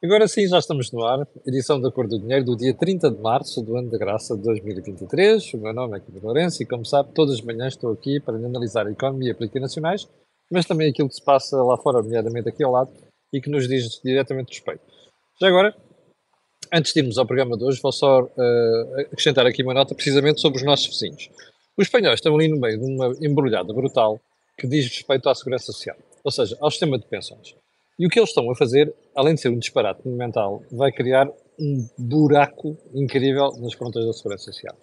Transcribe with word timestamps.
Agora 0.00 0.28
sim, 0.28 0.46
já 0.46 0.60
estamos 0.60 0.92
no 0.92 1.02
ar. 1.02 1.26
Edição 1.44 1.80
da 1.80 1.90
Cor 1.90 2.06
do 2.06 2.20
Dinheiro 2.20 2.44
do 2.44 2.56
dia 2.56 2.72
30 2.72 3.10
de 3.10 3.20
março 3.20 3.60
do 3.60 3.76
ano 3.76 3.90
da 3.90 3.98
graça 3.98 4.36
de 4.36 4.44
2023. 4.44 5.54
O 5.54 5.58
meu 5.58 5.74
nome 5.74 5.98
é 5.98 6.00
Kiko 6.00 6.24
Lourenço 6.24 6.62
e, 6.62 6.66
como 6.66 6.86
sabe, 6.86 7.12
todas 7.12 7.34
as 7.34 7.40
manhãs 7.40 7.74
estou 7.74 7.90
aqui 7.90 8.20
para 8.20 8.36
analisar 8.36 8.86
a 8.86 8.92
economia 8.92 9.32
e 9.32 9.34
política 9.34 9.58
nacionais, 9.58 10.06
mas 10.52 10.66
também 10.66 10.88
aquilo 10.88 11.08
que 11.08 11.16
se 11.16 11.24
passa 11.24 11.56
lá 11.56 11.76
fora, 11.78 12.00
nomeadamente 12.00 12.48
aqui 12.48 12.62
ao 12.62 12.70
lado, 12.70 12.92
e 13.32 13.40
que 13.40 13.50
nos 13.50 13.66
diz 13.66 14.00
diretamente 14.04 14.52
respeito. 14.52 14.82
Já 15.40 15.48
agora, 15.48 15.74
antes 16.72 16.92
de 16.92 17.00
irmos 17.00 17.18
ao 17.18 17.26
programa 17.26 17.58
de 17.58 17.64
hoje, 17.64 17.80
vou 17.82 17.90
só 17.90 18.22
uh, 18.22 19.00
acrescentar 19.00 19.46
aqui 19.46 19.64
uma 19.64 19.74
nota 19.74 19.96
precisamente 19.96 20.40
sobre 20.40 20.58
os 20.58 20.64
nossos 20.64 20.86
vizinhos. 20.86 21.28
Os 21.76 21.88
espanhóis 21.88 22.20
estão 22.20 22.36
ali 22.36 22.46
no 22.46 22.60
meio 22.60 22.78
de 22.78 22.84
uma 22.84 23.12
embrulhada 23.20 23.74
brutal 23.74 24.20
que 24.56 24.68
diz 24.68 24.86
respeito 24.86 25.28
à 25.28 25.34
segurança 25.34 25.72
social, 25.72 25.96
ou 26.22 26.30
seja, 26.30 26.56
ao 26.60 26.70
sistema 26.70 26.96
de 26.96 27.06
pensões. 27.06 27.56
E 27.98 28.06
o 28.06 28.08
que 28.08 28.18
eles 28.18 28.30
estão 28.30 28.48
a 28.50 28.54
fazer, 28.54 28.94
além 29.14 29.34
de 29.34 29.40
ser 29.40 29.48
um 29.48 29.58
disparate 29.58 30.04
monumental, 30.04 30.62
vai 30.70 30.92
criar 30.92 31.28
um 31.58 31.88
buraco 31.98 32.76
incrível 32.94 33.50
nas 33.60 33.74
contas 33.74 34.06
da 34.06 34.12
Segurança 34.12 34.44
Social. 34.44 34.76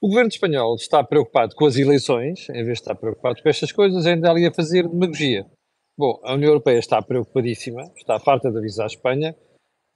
O 0.00 0.08
governo 0.08 0.28
espanhol 0.28 0.74
está 0.74 1.02
preocupado 1.04 1.54
com 1.54 1.64
as 1.64 1.76
eleições, 1.76 2.48
em 2.50 2.64
vez 2.64 2.66
de 2.66 2.72
estar 2.82 2.94
preocupado 2.96 3.40
com 3.40 3.48
estas 3.48 3.70
coisas, 3.70 4.04
ainda 4.04 4.30
ali 4.30 4.44
a 4.46 4.52
fazer 4.52 4.88
demagogia. 4.88 5.46
Bom, 5.96 6.20
a 6.24 6.34
União 6.34 6.48
Europeia 6.48 6.78
está 6.78 7.00
preocupadíssima, 7.00 7.90
está 7.96 8.18
farta 8.18 8.50
de 8.50 8.58
avisar 8.58 8.84
a 8.84 8.88
Espanha, 8.88 9.36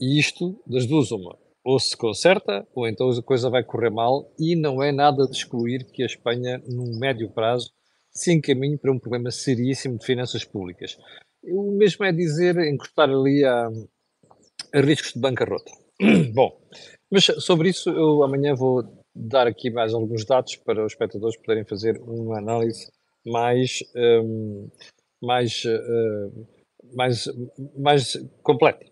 e 0.01 0.19
isto, 0.19 0.63
das 0.65 0.87
duas, 0.87 1.11
uma. 1.11 1.37
Ou 1.65 1.79
se 1.81 1.97
conserta, 1.97 2.67
ou 2.73 2.87
então 2.87 3.11
a 3.11 3.23
coisa 3.23 3.51
vai 3.51 3.65
correr 3.65 3.91
mal, 3.91 4.33
e 4.39 4.55
não 4.55 4.81
é 4.81 4.93
nada 4.93 5.27
de 5.27 5.37
excluir 5.37 5.85
que 5.91 6.05
a 6.05 6.07
Espanha, 6.07 6.63
num 6.69 6.97
médio 6.99 7.29
prazo, 7.31 7.73
se 8.11 8.33
encaminhe 8.33 8.79
para 8.79 8.93
um 8.93 8.99
problema 8.99 9.31
seríssimo 9.33 9.99
de 9.99 10.07
finanças 10.07 10.45
públicas. 10.45 10.97
O 11.43 11.73
mesmo 11.73 12.05
é 12.05 12.13
dizer 12.13 12.57
encostar 12.59 13.09
ali 13.09 13.45
a, 13.45 13.69
a 14.75 14.81
riscos 14.81 15.13
de 15.13 15.21
bancarrota. 15.21 15.71
Bom, 16.35 16.61
mas 17.11 17.25
sobre 17.25 17.71
isso 17.71 17.91
eu 17.91 18.23
amanhã 18.23 18.55
vou 18.55 18.83
dar 19.15 19.47
aqui 19.47 19.71
mais 19.71 19.95
alguns 19.95 20.25
dados 20.25 20.57
para 20.57 20.85
os 20.85 20.93
espectadores 20.93 21.37
poderem 21.39 21.65
fazer 21.65 21.99
uma 22.01 22.39
análise 22.39 22.91
mais, 23.27 23.83
um, 23.97 24.69
mais, 25.23 25.65
uh, 25.65 26.47
mais, 26.95 27.25
mais 27.77 28.17
completa. 28.43 28.85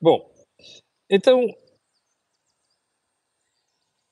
Bom, 0.00 0.30
então, 1.08 1.46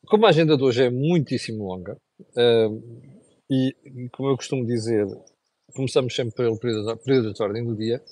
como 0.07 0.27
a 0.27 0.31
agenda 0.31 0.57
de 0.57 0.63
hoje 0.63 0.85
é 0.85 0.91
muitíssimo 0.91 1.67
longa, 1.67 1.97
uh, 2.21 3.09
e 3.51 3.75
como 4.13 4.31
eu 4.31 4.37
costumo 4.37 4.67
dizer, 4.67 5.07
começamos 5.75 6.15
sempre 6.15 6.35
pelo 6.35 6.59
período, 6.59 6.97
período 6.99 7.33
de 7.33 7.43
ordem 7.43 7.65
do 7.65 7.77
dia. 7.77 8.03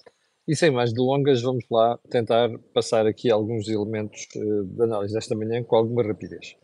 E 0.49 0.55
sem 0.55 0.71
mais 0.71 0.93
delongas, 0.93 1.43
vamos 1.43 1.65
lá 1.71 1.99
tentar 2.09 2.49
passar 2.73 3.05
aqui 3.07 3.31
alguns 3.31 3.69
elementos 3.69 4.29
uh, 4.37 4.65
de 4.65 4.83
análise 4.83 5.13
desta 5.13 5.35
manhã 5.35 5.63
com 5.65 5.75
alguma 5.75 6.05
rapidez. 6.05 6.55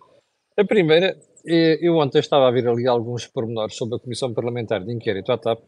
A 0.56 0.64
primeira, 0.64 1.18
é, 1.46 1.78
eu 1.80 1.96
ontem 1.96 2.20
estava 2.20 2.46
a 2.46 2.50
ver 2.50 2.68
ali 2.68 2.86
alguns 2.86 3.26
pormenores 3.26 3.74
sobre 3.74 3.96
a 3.96 3.98
Comissão 3.98 4.32
Parlamentar 4.32 4.84
de 4.84 4.92
Inquérito 4.92 5.32
à 5.32 5.38
TAP 5.38 5.60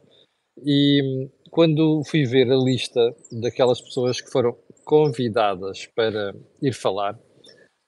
e 0.62 1.28
quando 1.50 2.02
fui 2.04 2.24
ver 2.24 2.50
a 2.50 2.56
lista 2.56 3.00
daquelas 3.32 3.80
pessoas 3.80 4.20
que 4.20 4.30
foram 4.30 4.56
convidadas 4.84 5.86
para 5.86 6.34
ir 6.62 6.72
falar, 6.72 7.18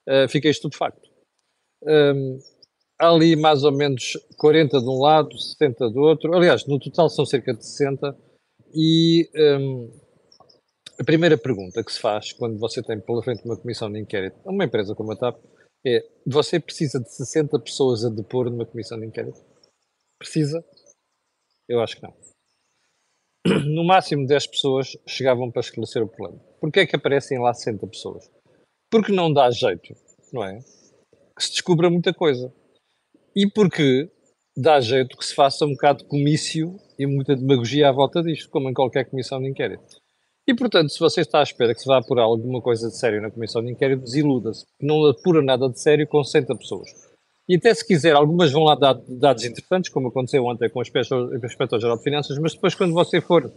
uh, 0.09 0.27
fiquei 0.27 0.51
estupefacto. 0.51 1.07
Um, 1.83 2.39
ali 2.99 3.35
mais 3.35 3.63
ou 3.63 3.71
menos 3.71 4.13
40 4.37 4.79
de 4.79 4.89
um 4.89 4.99
lado, 4.99 5.37
60 5.37 5.89
do 5.89 5.99
outro. 5.99 6.33
Aliás, 6.33 6.65
no 6.65 6.79
total 6.79 7.09
são 7.09 7.25
cerca 7.25 7.53
de 7.53 7.65
60. 7.65 8.17
E 8.73 9.29
um, 9.35 9.91
a 10.99 11.03
primeira 11.03 11.37
pergunta 11.37 11.83
que 11.83 11.91
se 11.91 11.99
faz 11.99 12.33
quando 12.33 12.57
você 12.57 12.81
tem 12.81 12.99
pela 12.99 13.23
frente 13.23 13.45
uma 13.45 13.57
comissão 13.57 13.91
de 13.91 13.99
inquérito, 13.99 14.37
uma 14.45 14.65
empresa 14.65 14.95
como 14.95 15.11
a 15.11 15.15
TAP, 15.15 15.39
é: 15.85 16.03
você 16.25 16.59
precisa 16.59 16.99
de 16.99 17.13
60 17.13 17.59
pessoas 17.59 18.03
a 18.03 18.09
depor 18.09 18.49
numa 18.49 18.65
comissão 18.65 18.99
de 18.99 19.05
inquérito? 19.05 19.39
Precisa? 20.19 20.63
Eu 21.69 21.79
acho 21.81 21.97
que 21.97 22.03
não. 22.03 22.13
No 23.67 23.85
máximo 23.85 24.25
10 24.25 24.47
pessoas 24.47 24.97
chegavam 25.07 25.49
para 25.51 25.61
esclarecer 25.61 26.03
o 26.03 26.07
problema. 26.07 26.43
Porquê 26.59 26.81
é 26.81 26.85
que 26.85 26.95
aparecem 26.95 27.39
lá 27.39 27.53
60 27.53 27.87
pessoas? 27.87 28.29
Porque 28.89 29.11
não 29.11 29.31
dá 29.31 29.49
jeito, 29.51 29.93
não 30.33 30.43
é? 30.43 30.59
Que 31.35 31.43
se 31.43 31.51
descubra 31.51 31.89
muita 31.89 32.13
coisa 32.13 32.51
e 33.37 33.47
porque 33.47 34.09
dá 34.57 34.81
jeito 34.81 35.15
que 35.15 35.23
se 35.23 35.35
faça 35.35 35.63
um 35.63 35.73
bocado 35.73 35.99
de 35.99 36.05
comício 36.05 36.75
e 36.97 37.05
muita 37.05 37.35
demagogia 37.35 37.89
à 37.89 37.91
volta 37.91 38.23
disto, 38.23 38.49
como 38.49 38.67
em 38.67 38.73
qualquer 38.73 39.07
comissão 39.07 39.39
de 39.39 39.47
inquérito. 39.47 39.83
E, 40.47 40.55
portanto, 40.55 40.89
se 40.89 40.99
você 40.99 41.21
está 41.21 41.41
à 41.41 41.43
espera 41.43 41.75
que 41.75 41.79
se 41.79 41.85
vá 41.85 41.99
apurar 41.99 42.23
alguma 42.23 42.59
coisa 42.59 42.87
de 42.87 42.97
sério 42.97 43.21
na 43.21 43.29
comissão 43.29 43.63
de 43.63 43.71
inquérito, 43.71 44.01
desiluda-se, 44.01 44.65
não 44.81 45.05
apura 45.05 45.43
nada 45.43 45.69
de 45.69 45.79
sério 45.79 46.07
com 46.07 46.23
60 46.23 46.55
pessoas. 46.55 46.89
E 47.47 47.57
até 47.57 47.71
se 47.75 47.85
quiser, 47.85 48.15
algumas 48.15 48.51
vão 48.51 48.63
lá 48.63 48.73
dar 48.73 48.93
dados 49.07 49.45
interessantes, 49.45 49.91
como 49.91 50.07
aconteceu 50.07 50.43
ontem 50.43 50.67
com 50.71 50.79
o 50.79 50.81
Inspetor-Geral 50.81 51.97
de 51.97 52.03
Finanças, 52.03 52.39
mas 52.39 52.55
depois, 52.55 52.73
quando 52.73 52.93
você 52.93 53.21
for 53.21 53.53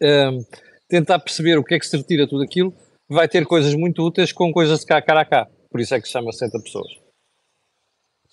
um, 0.00 0.44
tentar 0.88 1.18
perceber 1.18 1.58
o 1.58 1.64
que 1.64 1.74
é 1.74 1.80
que 1.80 1.86
se 1.86 1.96
retira 1.96 2.28
tudo 2.28 2.44
aquilo, 2.44 2.72
vai 3.08 3.26
ter 3.26 3.44
coisas 3.44 3.74
muito 3.74 4.06
úteis 4.06 4.30
com 4.30 4.52
coisas 4.52 4.78
de 4.80 4.86
cá, 4.86 5.02
cara 5.02 5.22
a 5.22 5.24
cá. 5.24 5.48
Por 5.68 5.80
isso 5.80 5.96
é 5.96 6.00
que 6.00 6.06
se 6.06 6.12
chama 6.12 6.30
60 6.30 6.60
pessoas. 6.62 7.07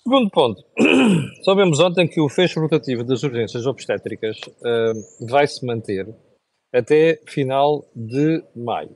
Segundo 0.06 0.30
ponto, 0.30 0.62
soubemos 1.42 1.80
ontem 1.80 2.06
que 2.06 2.20
o 2.20 2.28
fecho 2.28 2.60
rotativo 2.60 3.02
das 3.02 3.24
urgências 3.24 3.66
obstétricas 3.66 4.38
uh, 4.38 5.26
vai 5.28 5.48
se 5.48 5.66
manter 5.66 6.06
até 6.72 7.18
final 7.26 7.84
de 7.92 8.40
maio. 8.54 8.94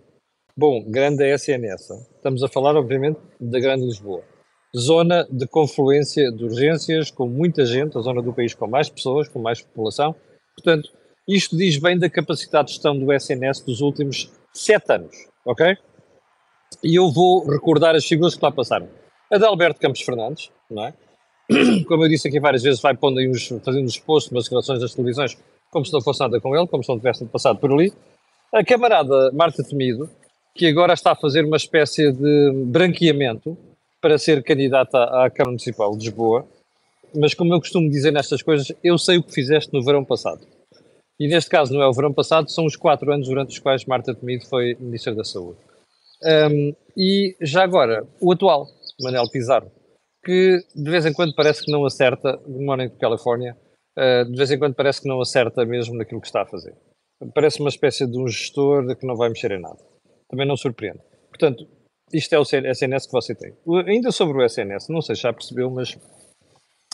Bom, 0.57 0.85
grande 0.89 1.25
é 1.25 1.35
SNS. 1.35 1.91
Estamos 2.15 2.45
a 2.45 2.49
falar, 2.49 2.77
obviamente, 2.77 3.19
da 3.41 3.59
Grande 3.59 3.87
Lisboa. 3.87 4.23
Zona 4.77 5.27
de 5.29 5.49
confluência 5.49 6.31
de 6.31 6.45
urgências, 6.45 7.11
com 7.11 7.27
muita 7.27 7.67
gente, 7.67 7.99
a 7.99 8.03
zona 8.03 8.23
do 8.23 8.33
país 8.33 8.55
com 8.55 8.69
mais 8.69 8.89
pessoas, 8.89 9.29
com 9.29 9.41
mais 9.41 9.61
população. 9.61 10.15
Portanto, 10.55 10.91
isto 11.27 11.57
diz 11.57 11.77
bem 11.77 11.99
da 11.99 12.09
capacidade 12.09 12.69
de 12.69 12.75
gestão 12.75 12.97
do 12.97 13.13
SNS 13.13 13.65
dos 13.65 13.81
últimos 13.81 14.31
sete 14.55 14.93
anos, 14.93 15.17
ok? 15.45 15.77
E 16.85 16.95
eu 16.95 17.11
vou 17.11 17.49
recordar 17.49 17.97
as 17.97 18.07
figuras 18.07 18.37
que 18.37 18.45
lá 18.45 18.53
passaram. 18.53 19.00
A 19.33 19.39
de 19.39 19.45
Alberto 19.45 19.81
Campos 19.81 20.03
Fernandes, 20.03 20.51
não 20.69 20.87
é? 20.87 20.95
Como 21.87 22.05
eu 22.05 22.09
disse 22.09 22.29
aqui 22.29 22.41
várias 22.41 22.63
vezes, 22.63 22.81
vai 22.81 22.95
pondo 22.97 23.19
aí 23.21 23.29
uns, 23.29 23.49
fazendo 23.65 23.87
os 23.87 23.99
postos 23.99 24.33
nas 24.33 24.49
gravações 24.49 24.81
das 24.81 24.95
televisões, 24.95 25.37
como 25.71 25.85
se 25.85 25.93
não 25.93 26.01
fosse 26.01 26.21
nada 26.21 26.41
com 26.41 26.57
ele, 26.57 26.67
como 26.67 26.83
se 26.83 26.89
não 26.89 26.99
tivesse 26.99 27.25
passado 27.27 27.59
por 27.59 27.73
ali. 27.73 27.93
A 28.53 28.65
camarada 28.65 29.31
Marta 29.33 29.63
Temido, 29.63 30.11
que 30.55 30.67
agora 30.67 30.95
está 30.95 31.13
a 31.13 31.17
fazer 31.17 31.45
uma 31.45 31.57
espécie 31.57 32.13
de 32.13 32.53
branqueamento 32.67 33.57
para 34.01 34.19
ser 34.19 34.43
candidata 34.43 34.99
à 34.99 35.31
Câmara 35.31 35.51
Municipal 35.51 35.93
de 35.93 36.07
Lisboa, 36.07 36.47
mas 37.15 37.35
como 37.35 37.55
eu 37.55 37.61
costumo 37.61 37.89
dizer 37.89 38.13
nestas 38.13 38.43
coisas, 38.43 38.73
eu 38.83 38.99
sei 38.99 39.19
o 39.19 39.23
que 39.23 39.33
fizeste 39.33 39.73
no 39.73 39.85
verão 39.85 40.05
passado. 40.05 40.47
E 41.19 41.29
neste 41.29 41.51
caso 41.51 41.73
não 41.75 41.83
é 41.83 41.87
o 41.87 41.93
verão 41.93 42.13
passado, 42.13 42.51
são 42.51 42.65
os 42.65 42.77
quatro 42.77 43.13
anos 43.13 43.29
durante 43.29 43.51
os 43.51 43.59
quais 43.59 43.85
Marta 43.85 44.15
Temido 44.15 44.47
foi 44.47 44.77
Ministra 44.81 45.15
da 45.15 45.25
Saúde. 45.25 45.59
Um, 46.23 46.75
e 46.97 47.35
já 47.41 47.63
agora, 47.63 48.07
o 48.21 48.33
atual, 48.33 48.69
Manel 49.03 49.29
Pizarro, 49.31 49.71
que 50.25 50.59
de 50.75 50.91
vez 50.91 51.07
em 51.07 51.13
quando 51.13 51.35
parece 51.35 51.65
que 51.65 51.73
não 51.73 51.85
acerta, 51.85 52.41
mora 52.47 52.85
em 52.85 52.91
Califórnia, 52.91 53.57
uh, 53.99 54.31
de 54.31 54.37
vez 54.37 54.51
em 54.51 54.59
quando 54.59 54.75
parece 54.75 55.01
que 55.01 55.09
não 55.09 55.21
acerta 55.21 55.65
mesmo 55.65 55.97
naquilo 55.97 56.21
que 56.21 56.27
está 56.27 56.43
a 56.43 56.47
fazer. 56.47 56.75
Parece 57.35 57.61
uma 57.61 57.69
espécie 57.69 58.07
de 58.07 58.19
um 58.19 58.27
gestor 58.27 58.97
que 58.97 59.07
não 59.07 59.17
vai 59.17 59.29
mexer 59.29 59.53
em 59.53 59.61
nada. 59.61 59.79
Também 60.29 60.47
não 60.47 60.57
surpreende. 60.57 61.01
Portanto, 61.29 61.67
isto 62.13 62.33
é 62.35 62.39
o 62.39 62.43
SNS 62.43 63.07
que 63.07 63.13
você 63.13 63.35
tem. 63.35 63.55
Ainda 63.87 64.11
sobre 64.11 64.39
o 64.39 64.45
SNS, 64.45 64.89
não 64.89 65.03
sei 65.03 65.15
se 65.15 65.23
já 65.23 65.33
percebeu, 65.33 65.71
mas 65.71 65.99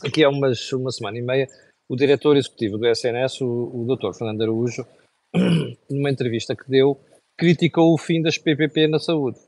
aqui 0.04 0.24
há 0.24 0.28
umas, 0.28 0.72
uma 0.72 0.90
semana 0.90 1.18
e 1.18 1.22
meia, 1.22 1.46
o 1.88 1.96
diretor 1.96 2.36
executivo 2.36 2.76
do 2.76 2.86
SNS, 2.86 3.40
o, 3.40 3.46
o 3.46 3.96
Dr. 3.96 4.12
Fernando 4.16 4.42
Araújo, 4.42 4.84
numa 5.88 6.10
entrevista 6.10 6.56
que 6.56 6.68
deu, 6.68 6.98
criticou 7.38 7.94
o 7.94 7.98
fim 7.98 8.20
das 8.20 8.36
PPP 8.36 8.88
na 8.88 8.98
saúde 8.98 9.38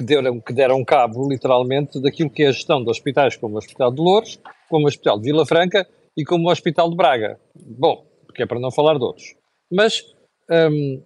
que 0.00 0.04
deram, 0.04 0.40
que 0.40 0.52
deram 0.54 0.84
cabo, 0.84 1.28
literalmente, 1.28 2.00
daquilo 2.00 2.30
que 2.30 2.42
é 2.42 2.48
a 2.48 2.52
gestão 2.52 2.82
de 2.82 2.90
hospitais 2.90 3.36
como 3.36 3.54
o 3.54 3.58
Hospital 3.58 3.92
de 3.92 4.00
Louros, 4.00 4.40
como 4.68 4.86
o 4.86 4.88
Hospital 4.88 5.18
de 5.18 5.24
Vila 5.24 5.44
Franca 5.44 5.86
e 6.16 6.24
como 6.24 6.48
o 6.48 6.50
Hospital 6.50 6.88
de 6.88 6.96
Braga. 6.96 7.38
Bom, 7.54 8.06
porque 8.24 8.42
é 8.42 8.46
para 8.46 8.58
não 8.58 8.70
falar 8.70 8.96
de 8.96 9.04
outros. 9.04 9.34
Mas 9.70 10.02
hum, 10.50 11.02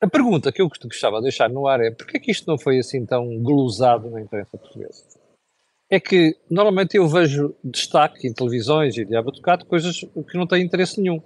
a 0.00 0.08
pergunta 0.08 0.50
que 0.50 0.60
eu 0.60 0.68
gostava 0.68 1.18
de 1.18 1.24
deixar 1.24 1.48
no 1.48 1.68
ar 1.68 1.80
é 1.80 1.92
porquê 1.92 2.16
é 2.16 2.20
que 2.20 2.32
isto 2.32 2.48
não 2.48 2.58
foi 2.58 2.78
assim 2.78 3.06
tão 3.06 3.38
glosado 3.38 4.10
na 4.10 4.20
imprensa 4.20 4.58
portuguesa? 4.58 5.04
É 5.88 6.00
que 6.00 6.36
normalmente 6.50 6.96
eu 6.96 7.06
vejo 7.06 7.54
destaque 7.62 8.26
em 8.26 8.32
televisões 8.32 8.96
e 8.96 9.04
de 9.04 9.16
abatucado 9.16 9.66
coisas 9.66 10.00
que 10.00 10.38
não 10.38 10.46
têm 10.46 10.64
interesse 10.64 11.00
nenhum. 11.00 11.22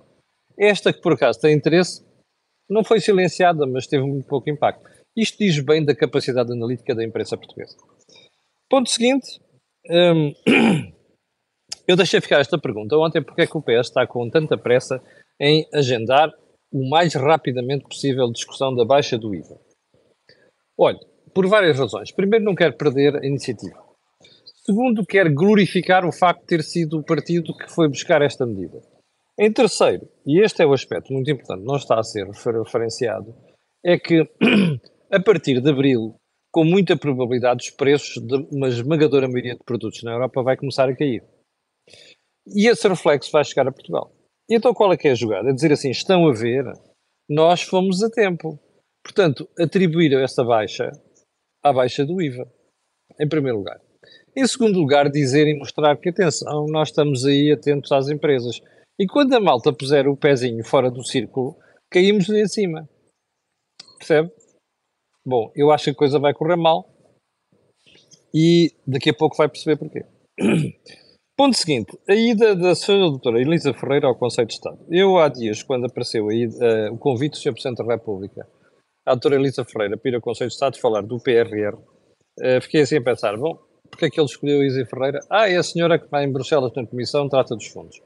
Esta 0.59 0.93
que 0.93 1.01
por 1.01 1.15
acaso 1.15 1.41
tem 1.41 1.57
interesse 1.57 2.05
não 2.69 2.85
foi 2.85 3.01
silenciada, 3.01 3.67
mas 3.67 3.87
teve 3.87 4.05
muito 4.05 4.27
pouco 4.27 4.51
impacto. 4.51 5.04
Isto 5.17 5.39
diz 5.39 5.59
bem 5.61 5.85
da 5.85 5.95
capacidade 5.95 6.53
analítica 6.53 6.95
da 6.95 7.05
imprensa 7.05 7.37
portuguesa. 7.37 7.77
Ponto 8.69 8.91
seguinte, 8.91 9.41
hum, 9.89 10.33
eu 11.87 11.97
deixei 11.97 12.21
ficar 12.21 12.41
esta 12.41 12.59
pergunta 12.59 12.97
ontem, 12.97 13.23
porque 13.23 13.43
é 13.43 13.47
que 13.47 13.57
o 13.57 13.63
PS 13.63 13.89
está 13.89 14.07
com 14.07 14.29
tanta 14.29 14.59
pressa 14.59 15.01
em 15.41 15.69
agendar 15.73 16.33
o 16.73 16.89
mais 16.89 17.15
rapidamente 17.15 17.85
possível 17.85 18.31
discussão 18.33 18.75
da 18.75 18.85
baixa 18.85 19.17
do 19.17 19.35
IVA? 19.35 19.61
Olha, 20.77 20.99
por 21.33 21.47
várias 21.47 21.79
razões. 21.79 22.11
Primeiro, 22.11 22.45
não 22.45 22.55
quero 22.55 22.77
perder 22.77 23.17
a 23.17 23.27
iniciativa. 23.27 23.83
Segundo, 24.65 25.05
quero 25.05 25.33
glorificar 25.33 26.07
o 26.07 26.13
facto 26.13 26.41
de 26.41 26.47
ter 26.47 26.63
sido 26.63 26.99
o 26.99 27.05
partido 27.05 27.55
que 27.57 27.71
foi 27.71 27.89
buscar 27.89 28.23
esta 28.23 28.47
medida. 28.47 28.81
Em 29.39 29.53
terceiro, 29.53 30.09
e 30.27 30.41
este 30.41 30.63
é 30.63 30.67
o 30.67 30.73
aspecto 30.73 31.13
muito 31.13 31.31
importante, 31.31 31.65
não 31.65 31.77
está 31.77 31.99
a 31.99 32.03
ser 32.03 32.27
referenciado, 32.27 33.35
é 33.85 33.99
que 33.99 34.23
a 35.15 35.23
partir 35.23 35.61
de 35.61 35.71
abril, 35.71 36.17
com 36.53 36.65
muita 36.65 36.97
probabilidade, 36.97 37.65
os 37.65 37.71
preços 37.71 38.21
de 38.21 38.35
uma 38.51 38.69
esmagadora 38.69 39.29
maioria 39.29 39.55
de 39.55 39.63
produtos 39.65 40.03
na 40.03 40.13
Europa 40.13 40.43
vai 40.43 40.57
começar 40.57 40.89
a 40.89 40.97
cair. 40.97 41.23
E 42.47 42.69
esse 42.69 42.89
reflexo 42.89 43.31
vai 43.31 43.45
chegar 43.45 43.69
a 43.69 43.73
Portugal. 43.73 44.13
E 44.49 44.57
então 44.57 44.75
qual 44.75 44.93
é 44.93 44.97
que 44.97 45.07
é 45.07 45.13
a 45.13 45.15
jogada? 45.15 45.51
É 45.51 45.53
dizer 45.53 45.73
assim, 45.73 45.91
estão 45.91 46.29
a 46.29 46.33
ver, 46.33 46.65
nós 47.29 47.63
fomos 47.63 48.03
a 48.03 48.11
tempo. 48.11 48.59
Portanto, 49.05 49.49
atribuir 49.59 50.13
essa 50.15 50.43
baixa 50.43 50.91
à 51.63 51.73
baixa 51.73 52.05
do 52.05 52.21
IVA, 52.21 52.51
em 53.21 53.29
primeiro 53.29 53.59
lugar. 53.59 53.81
Em 54.37 54.47
segundo 54.47 54.79
lugar, 54.81 55.09
dizer 55.09 55.47
e 55.47 55.57
mostrar 55.57 55.97
que, 55.97 56.09
atenção, 56.09 56.67
nós 56.67 56.89
estamos 56.89 57.25
aí 57.25 57.53
atentos 57.53 57.93
às 57.93 58.09
empresas. 58.09 58.61
E 58.99 59.07
quando 59.07 59.33
a 59.35 59.41
malta 59.41 59.73
puser 59.73 60.09
o 60.09 60.17
pezinho 60.17 60.65
fora 60.65 60.91
do 60.91 61.05
círculo, 61.05 61.57
caímos-lhe 61.91 62.41
em 62.41 62.49
cima. 62.49 62.89
Percebe? 63.99 64.31
Bom, 65.27 65.51
eu 65.57 65.71
acho 65.71 65.85
que 65.85 65.91
a 65.91 65.95
coisa 65.95 66.19
vai 66.19 66.35
correr 66.35 66.57
mal 66.57 66.87
e 68.35 68.73
daqui 68.87 69.11
a 69.11 69.15
pouco 69.15 69.37
vai 69.37 69.49
perceber 69.49 69.77
porquê. 69.77 70.05
Ponto 71.37 71.57
seguinte, 71.57 71.99
a 72.09 72.15
ida 72.15 72.55
da 72.55 72.75
senhora 72.77 73.11
doutora 73.11 73.41
Elisa 73.41 73.75
Ferreira 73.75 74.07
ao 74.07 74.15
Conselho 74.15 74.47
de 74.47 74.55
Estado. 74.55 74.79
Eu, 74.89 75.19
há 75.19 75.29
dias, 75.29 75.63
quando 75.63 75.87
apareceu 75.87 76.29
aí 76.29 76.47
uh, 76.47 76.93
o 76.93 76.99
convite 76.99 77.33
do 77.33 77.39
Sr. 77.39 77.53
Presidente 77.53 77.79
da 77.79 77.93
República, 77.93 78.47
a 79.05 79.13
doutora 79.15 79.37
Elisa 79.37 79.65
Ferreira 79.65 79.97
para 79.97 80.11
ir 80.11 80.15
ao 80.15 80.21
Conselho 80.21 80.49
de 80.49 80.55
Estado 80.55 80.79
falar 80.79 81.03
do 81.03 81.19
PRR, 81.19 81.75
uh, 81.75 81.81
eh, 82.41 82.61
fiquei 82.61 82.83
assim 82.83 82.99
a 82.99 83.03
pensar, 83.03 83.37
bom, 83.37 83.59
porque 83.91 84.05
é 84.05 84.11
que 84.11 84.21
ele 84.21 84.27
escolheu 84.27 84.61
a 84.61 84.63
Elisa 84.63 84.87
Ferreira? 84.87 85.21
Ah, 85.29 85.49
é 85.49 85.57
a 85.57 85.63
senhora 85.63 85.99
que 85.99 86.09
vai 86.09 86.25
em 86.25 86.31
Bruxelas 86.31 86.73
na 86.77 86.87
Comissão, 86.87 87.29
trata 87.29 87.57
dos 87.57 87.67
fundos. 87.67 88.01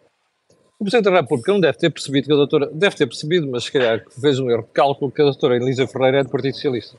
O 0.81 0.85
Presidente 0.85 1.11
da 1.11 1.21
República 1.21 1.53
não 1.53 1.61
deve 1.61 1.77
ter 1.77 1.91
percebido 1.91 2.29
que 2.29 2.33
a 2.33 2.37
doutora, 2.37 2.71
deve 2.73 2.97
ter 2.97 3.07
percebido, 3.07 3.47
mas 3.49 3.65
se 3.65 3.73
calhar 3.73 4.05
fez 4.21 4.39
um 4.39 4.49
erro 4.49 4.63
de 4.63 4.73
cálculo, 4.73 5.11
que 5.11 5.21
a 5.21 5.25
doutora 5.25 5.57
Elisa 5.57 5.87
Ferreira 5.87 6.21
é 6.21 6.23
do 6.23 6.31
Partido 6.31 6.55
Socialista. 6.55 6.97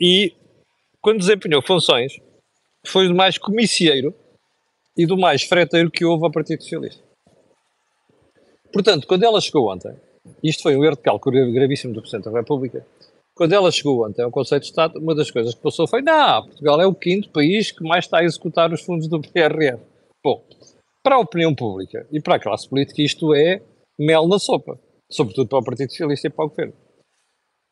E, 0.00 0.32
quando 1.00 1.18
desempenhou 1.18 1.62
funções, 1.62 2.18
foi 2.86 3.08
do 3.08 3.14
mais 3.14 3.38
comicieiro 3.38 4.14
e 4.96 5.06
do 5.06 5.16
mais 5.16 5.42
freteiro 5.42 5.90
que 5.90 6.04
houve 6.04 6.24
ao 6.24 6.32
Partido 6.32 6.62
Socialista. 6.62 7.02
Portanto, 8.72 9.06
quando 9.06 9.24
ela 9.24 9.40
chegou 9.40 9.72
ontem, 9.72 9.94
isto 10.42 10.62
foi 10.62 10.76
um 10.76 10.84
erro 10.84 10.96
de 10.96 11.02
cálculo 11.02 11.52
gravíssimo 11.52 11.94
do 11.94 12.00
Presidente 12.00 12.24
da 12.24 12.38
República, 12.38 12.84
quando 13.34 13.52
ela 13.52 13.70
chegou 13.70 14.06
ontem 14.06 14.22
ao 14.22 14.30
Conselho 14.30 14.60
de 14.60 14.66
Estado, 14.66 14.98
uma 14.98 15.14
das 15.14 15.30
coisas 15.30 15.54
que 15.54 15.62
passou 15.62 15.88
foi: 15.88 16.02
não, 16.02 16.46
Portugal 16.46 16.80
é 16.80 16.86
o 16.86 16.94
quinto 16.94 17.30
país 17.30 17.72
que 17.72 17.82
mais 17.82 18.04
está 18.04 18.18
a 18.18 18.24
executar 18.24 18.72
os 18.72 18.82
fundos 18.82 19.08
do 19.08 19.20
PRR. 19.20 19.78
Bom, 20.22 20.42
para 21.02 21.16
a 21.16 21.20
opinião 21.20 21.54
pública 21.54 22.06
e 22.10 22.20
para 22.20 22.36
a 22.36 22.40
classe 22.40 22.68
política, 22.68 23.02
isto 23.02 23.34
é 23.34 23.60
mel 23.98 24.28
na 24.28 24.38
sopa, 24.38 24.78
sobretudo 25.10 25.48
para 25.48 25.58
o 25.58 25.64
Partido 25.64 25.90
Socialista 25.90 26.28
e 26.28 26.30
para 26.30 26.44
o 26.44 26.48
governo. 26.48 26.74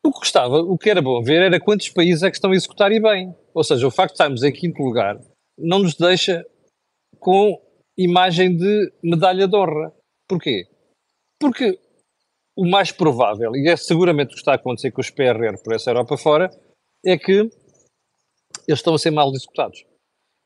O 0.05 0.11
que 0.11 0.19
gostava, 0.19 0.57
o 0.57 0.77
que 0.77 0.89
era 0.89 1.01
bom 1.01 1.21
ver 1.23 1.41
era 1.41 1.59
quantos 1.59 1.89
países 1.89 2.23
é 2.23 2.29
que 2.29 2.35
estão 2.35 2.51
a 2.51 2.55
executar 2.55 2.91
e 2.91 2.99
bem. 2.99 3.33
Ou 3.53 3.63
seja, 3.63 3.87
o 3.87 3.91
facto 3.91 4.11
de 4.11 4.15
estarmos 4.15 4.43
em 4.43 4.51
quinto 4.51 4.83
lugar 4.83 5.17
não 5.57 5.79
nos 5.79 5.95
deixa 5.95 6.45
com 7.19 7.61
imagem 7.97 8.55
de 8.55 8.91
medalha 9.01 9.47
de 9.47 9.55
honra. 9.55 9.93
Porquê? 10.27 10.67
Porque 11.39 11.79
o 12.55 12.69
mais 12.69 12.91
provável, 12.91 13.55
e 13.55 13.67
é 13.67 13.75
seguramente 13.75 14.31
o 14.31 14.33
que 14.33 14.39
está 14.39 14.51
a 14.51 14.55
acontecer 14.55 14.91
com 14.91 15.01
os 15.01 15.09
PRR 15.09 15.61
por 15.63 15.73
essa 15.73 15.89
Europa 15.89 16.17
fora, 16.17 16.51
é 17.05 17.17
que 17.17 17.49
eles 18.67 18.79
estão 18.79 18.93
a 18.93 18.99
ser 18.99 19.11
mal 19.11 19.31
executados. 19.31 19.85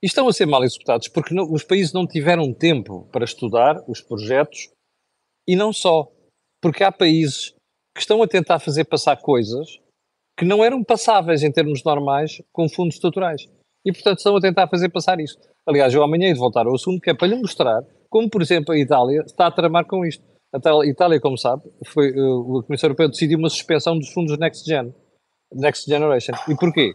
E 0.01 0.05
estão 0.05 0.27
a 0.27 0.33
ser 0.33 0.45
mal 0.45 0.63
executados 0.63 1.07
porque 1.07 1.33
não, 1.33 1.51
os 1.51 1.63
países 1.63 1.91
não 1.93 2.07
tiveram 2.07 2.53
tempo 2.53 3.09
para 3.11 3.25
estudar 3.25 3.83
os 3.87 4.01
projetos 4.01 4.69
e 5.47 5.55
não 5.55 5.73
só. 5.73 6.11
Porque 6.61 6.83
há 6.83 6.91
países 6.91 7.53
que 7.97 8.01
estão 8.01 8.21
a 8.21 8.27
tentar 8.27 8.59
fazer 8.59 8.85
passar 8.85 9.17
coisas 9.17 9.79
que 10.37 10.45
não 10.45 10.63
eram 10.63 10.83
passáveis 10.83 11.41
em 11.41 11.51
termos 11.51 11.83
normais 11.83 12.39
com 12.53 12.69
fundos 12.69 12.93
estruturais. 12.93 13.49
E, 13.83 13.91
portanto, 13.91 14.19
estão 14.19 14.37
a 14.37 14.39
tentar 14.39 14.67
fazer 14.67 14.89
passar 14.89 15.19
isso. 15.19 15.35
Aliás, 15.65 15.91
eu 15.93 16.03
amanhã 16.03 16.27
hei 16.27 16.33
de 16.33 16.39
voltar 16.39 16.67
ao 16.67 16.75
assunto, 16.75 17.01
que 17.01 17.09
é 17.09 17.15
para 17.15 17.27
lhe 17.27 17.35
mostrar 17.35 17.81
como, 18.07 18.29
por 18.29 18.41
exemplo, 18.41 18.71
a 18.73 18.77
Itália 18.77 19.23
está 19.25 19.47
a 19.47 19.51
tramar 19.51 19.85
com 19.85 20.05
isto. 20.05 20.23
A 20.53 20.85
Itália, 20.85 21.19
como 21.19 21.37
sabe, 21.37 21.63
foi, 21.87 22.11
uh, 22.11 22.59
a 22.59 22.63
Comissão 22.63 22.87
Europeia 22.87 23.09
decidiu 23.09 23.39
uma 23.39 23.49
suspensão 23.49 23.97
dos 23.97 24.09
fundos 24.13 24.37
Next 24.37 24.63
Gen, 24.63 24.93
Next 25.51 25.89
Generation. 25.89 26.33
E 26.47 26.55
porquê? 26.55 26.93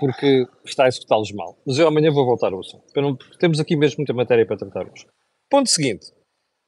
Porque 0.00 0.44
está 0.64 0.84
a 0.84 0.88
executá-los 0.88 1.32
mal. 1.32 1.56
Mas 1.64 1.78
eu 1.78 1.86
amanhã 1.86 2.10
vou 2.10 2.26
voltar 2.26 2.52
ao 2.52 2.60
assunto. 2.60 2.84
Porque 2.92 3.38
temos 3.38 3.60
aqui 3.60 3.76
mesmo 3.76 3.98
muita 3.98 4.12
matéria 4.12 4.44
para 4.44 4.56
tratarmos. 4.56 5.06
Ponto 5.48 5.70
seguinte. 5.70 6.12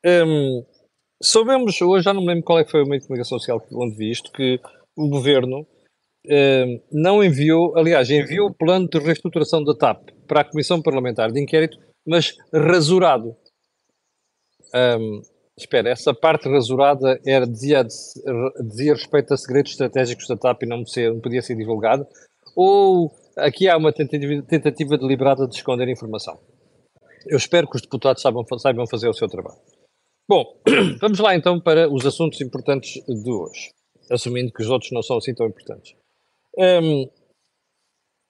Um, 0.06 0.64
soubemos, 1.22 1.80
hoje 1.80 2.04
já 2.04 2.14
não 2.14 2.22
me 2.22 2.28
lembro 2.28 2.44
qual 2.44 2.58
é 2.58 2.64
que 2.64 2.70
foi 2.70 2.82
o 2.82 2.86
meio 2.86 3.00
de 3.00 3.06
comunicação 3.06 3.38
social 3.38 3.64
onde 3.72 3.96
vi 3.96 4.10
isto, 4.10 4.32
que 4.32 4.60
o 4.96 5.08
governo 5.08 5.66
um, 6.26 6.80
não 6.92 7.24
enviou, 7.24 7.76
aliás, 7.76 8.10
enviou 8.10 8.48
o 8.48 8.54
plano 8.54 8.88
de 8.88 8.98
reestruturação 8.98 9.62
da 9.64 9.74
TAP 9.74 10.10
para 10.26 10.42
a 10.42 10.44
Comissão 10.44 10.82
Parlamentar 10.82 11.32
de 11.32 11.40
Inquérito, 11.40 11.78
mas 12.06 12.36
rasurado. 12.52 13.36
Um, 14.74 15.22
espera, 15.56 15.88
essa 15.88 16.12
parte 16.12 16.48
rasurada 16.48 17.18
era, 17.26 17.46
dizia, 17.46 17.82
dizia 17.82 18.92
respeito 18.92 19.32
a 19.32 19.36
segredos 19.36 19.72
estratégicos 19.72 20.26
da 20.28 20.36
TAP 20.36 20.62
e 20.62 20.66
não, 20.66 20.84
ser, 20.84 21.12
não 21.12 21.20
podia 21.20 21.42
ser 21.42 21.56
divulgado? 21.56 22.06
Ou 22.54 23.10
aqui 23.36 23.68
há 23.68 23.76
uma 23.76 23.92
tentativa, 23.92 24.42
tentativa 24.42 24.98
deliberada 24.98 25.46
de 25.46 25.54
esconder 25.54 25.88
informação? 25.88 26.38
Eu 27.26 27.36
espero 27.36 27.68
que 27.68 27.76
os 27.76 27.82
deputados 27.82 28.22
saibam, 28.22 28.44
saibam 28.58 28.86
fazer 28.86 29.08
o 29.08 29.14
seu 29.14 29.28
trabalho. 29.28 29.58
Bom, 30.28 30.60
vamos 31.00 31.18
lá 31.20 31.34
então 31.34 31.58
para 31.58 31.90
os 31.90 32.04
assuntos 32.04 32.38
importantes 32.42 33.02
de 33.06 33.30
hoje, 33.30 33.70
assumindo 34.10 34.52
que 34.52 34.60
os 34.60 34.68
outros 34.68 34.90
não 34.92 35.02
são 35.02 35.16
assim 35.16 35.34
tão 35.34 35.46
importantes. 35.46 35.96
Um, 36.58 37.08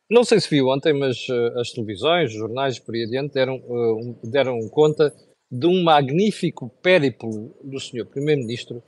não 0.09 0.23
sei 0.23 0.39
se 0.39 0.49
viu 0.49 0.69
ontem, 0.69 0.93
mas 0.93 1.29
uh, 1.29 1.59
as 1.59 1.73
televisões, 1.73 2.31
os 2.31 2.39
jornais 2.39 2.79
por 2.79 2.95
aí 2.95 3.03
adiante 3.03 3.35
deram, 3.35 3.57
uh, 3.57 4.31
deram 4.31 4.61
conta 4.69 5.13
de 5.51 5.67
um 5.67 5.83
magnífico 5.83 6.71
périplo 6.81 7.53
do 7.65 7.81
Sr. 7.81 8.07
Primeiro-Ministro 8.07 8.81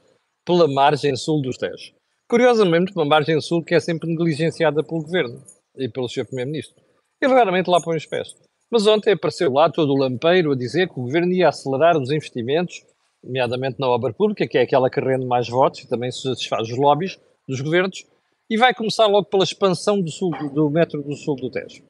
pela 0.47 0.69
margem 0.69 1.17
sul 1.17 1.43
dos 1.43 1.59
Tejo. 1.59 1.93
Curiosamente, 2.29 2.93
uma 2.95 3.05
margem 3.05 3.41
sul 3.41 3.65
que 3.65 3.75
é 3.75 3.81
sempre 3.81 4.09
negligenciada 4.09 4.85
pelo 4.85 5.03
Governo 5.03 5.43
e 5.77 5.89
pelo 5.89 6.09
Sr. 6.09 6.27
Primeiro-Ministro. 6.27 6.81
Ele 7.21 7.35
raramente 7.35 7.69
lá 7.69 7.83
põe 7.83 7.97
os 7.97 8.07
pés. 8.07 8.37
Mas 8.71 8.87
ontem 8.87 9.15
apareceu 9.15 9.53
lá 9.53 9.69
todo 9.69 9.93
o 9.93 9.99
lampeiro 9.99 10.53
a 10.53 10.57
dizer 10.57 10.89
que 10.89 11.01
o 11.01 11.03
Governo 11.03 11.33
ia 11.33 11.49
acelerar 11.49 11.99
os 11.99 12.13
investimentos 12.13 12.85
nomeadamente 13.23 13.79
na 13.79 13.89
obra 13.89 14.13
pública, 14.13 14.47
que 14.47 14.59
é 14.59 14.63
aquela 14.63 14.91
que 14.91 15.01
rende 15.01 15.27
mais 15.27 15.49
votos 15.49 15.81
e 15.81 15.89
também 15.89 16.11
satisfaz 16.11 16.69
os 16.69 16.77
lobbies 16.77 17.19
dos 17.47 17.61
governos, 17.61 18.07
e 18.49 18.57
vai 18.57 18.75
começar 18.75 19.07
logo 19.07 19.27
pela 19.27 19.45
expansão 19.45 20.01
do, 20.01 20.11
sul, 20.11 20.31
do 20.51 20.69
metro 20.71 21.03
do 21.03 21.15
sul 21.15 21.37
do 21.37 21.51
Tejo. 21.51 21.83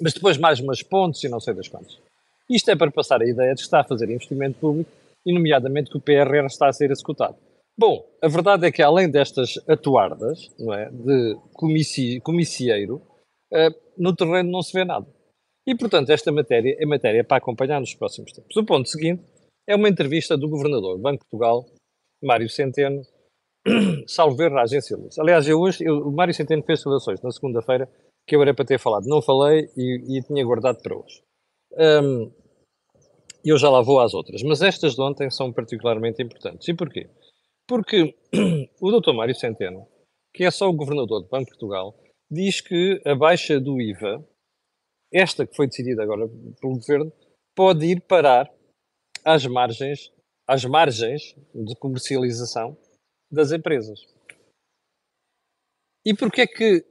Mas 0.00 0.12
depois 0.12 0.36
mais 0.36 0.58
umas 0.60 0.82
pontes 0.82 1.22
e 1.22 1.28
não 1.28 1.38
sei 1.38 1.54
das 1.54 1.68
quantas. 1.68 1.98
Isto 2.50 2.70
é 2.70 2.76
para 2.76 2.90
passar 2.90 3.22
a 3.22 3.28
ideia 3.28 3.54
de 3.54 3.60
que 3.60 3.62
está 3.62 3.80
a 3.80 3.84
fazer 3.84 4.10
investimento 4.10 4.58
público 4.58 4.90
e, 5.24 5.32
nomeadamente, 5.32 5.90
que 5.90 5.96
o 5.96 6.00
PRR 6.00 6.46
está 6.46 6.68
a 6.68 6.72
ser 6.72 6.90
executado. 6.90 7.36
Bom, 7.78 8.04
a 8.20 8.28
verdade 8.28 8.66
é 8.66 8.72
que 8.72 8.82
além 8.82 9.08
destas 9.08 9.58
atuardas, 9.68 10.50
não 10.58 10.74
é, 10.74 10.90
de 10.90 11.36
comici, 11.54 12.20
comicieiro, 12.20 13.00
uh, 13.52 13.74
no 13.96 14.14
terreno 14.14 14.50
não 14.50 14.62
se 14.62 14.72
vê 14.72 14.84
nada. 14.84 15.06
E, 15.66 15.74
portanto, 15.74 16.10
esta 16.10 16.32
matéria 16.32 16.76
é 16.78 16.84
matéria 16.84 17.22
para 17.22 17.36
acompanhar 17.36 17.80
nos 17.80 17.94
próximos 17.94 18.32
tempos. 18.32 18.56
O 18.56 18.64
ponto 18.64 18.88
seguinte 18.88 19.22
é 19.66 19.76
uma 19.76 19.88
entrevista 19.88 20.36
do 20.36 20.48
governador 20.48 20.96
do 20.96 21.02
Banco 21.02 21.24
de 21.24 21.30
Portugal, 21.30 21.66
Mário 22.22 22.48
Centeno, 22.48 23.02
salvo 24.06 24.36
ver 24.36 24.50
na 24.50 24.62
agência 24.62 24.96
Luz. 24.96 25.18
Aliás, 25.18 25.46
eu 25.46 25.60
hoje, 25.60 25.84
eu, 25.84 25.98
o 25.98 26.12
Mário 26.12 26.34
Centeno 26.34 26.62
fez 26.62 26.84
relações 26.84 27.20
na 27.22 27.30
segunda-feira 27.30 27.88
que 28.26 28.36
eu 28.36 28.42
era 28.42 28.54
para 28.54 28.64
ter 28.64 28.78
falado. 28.78 29.06
Não 29.06 29.22
falei 29.22 29.68
e, 29.76 30.18
e 30.18 30.22
tinha 30.22 30.44
guardado 30.44 30.80
para 30.82 30.96
hoje. 30.96 31.22
Um, 31.72 32.30
eu 33.44 33.58
já 33.58 33.68
lá 33.68 33.82
vou 33.82 34.00
às 34.00 34.14
outras, 34.14 34.42
mas 34.42 34.62
estas 34.62 34.94
de 34.94 35.02
ontem 35.02 35.30
são 35.30 35.52
particularmente 35.52 36.22
importantes. 36.22 36.68
E 36.68 36.74
porquê? 36.74 37.08
Porque 37.66 38.14
o 38.80 39.00
Dr. 39.00 39.12
Mário 39.12 39.34
Centeno, 39.34 39.86
que 40.34 40.44
é 40.44 40.50
só 40.50 40.68
o 40.68 40.76
governador 40.76 41.22
do 41.22 41.28
Banco 41.28 41.44
de 41.44 41.50
Portugal, 41.50 41.98
diz 42.30 42.60
que 42.60 43.00
a 43.04 43.14
baixa 43.14 43.60
do 43.60 43.80
IVA, 43.80 44.24
esta 45.12 45.46
que 45.46 45.54
foi 45.54 45.66
decidida 45.66 46.02
agora 46.02 46.28
pelo 46.60 46.74
governo, 46.74 47.12
pode 47.54 47.86
ir 47.86 48.00
parar 48.02 48.48
às 49.24 49.46
margens, 49.46 50.12
às 50.46 50.64
margens 50.64 51.34
de 51.54 51.74
comercialização 51.76 52.76
das 53.30 53.52
empresas. 53.52 54.00
E 56.04 56.14
porquê 56.14 56.42
é 56.42 56.46
que 56.46 56.84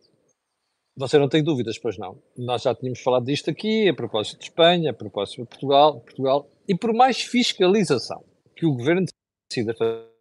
você 0.96 1.18
não 1.18 1.30
tem 1.30 1.44
dúvidas, 1.44 1.78
pois 1.78 1.98
não? 1.98 2.22
Nós 2.38 2.64
já 2.64 2.76
tínhamos 2.76 3.02
falado 3.02 3.26
disto 3.26 3.50
aqui, 3.50 3.88
a 3.88 3.94
propósito 3.94 4.40
de 4.40 4.46
Espanha, 4.46 4.92
a 4.92 4.94
propósito 4.94 5.42
de 5.42 5.48
Portugal, 5.48 6.02
Portugal, 6.02 6.50
e 6.68 6.78
por 6.78 6.94
mais 6.94 7.22
fiscalização 7.22 8.24
que 8.56 8.66
o 8.66 8.74
governo 8.74 9.06
decida 9.50 9.74
fazer, 9.74 10.12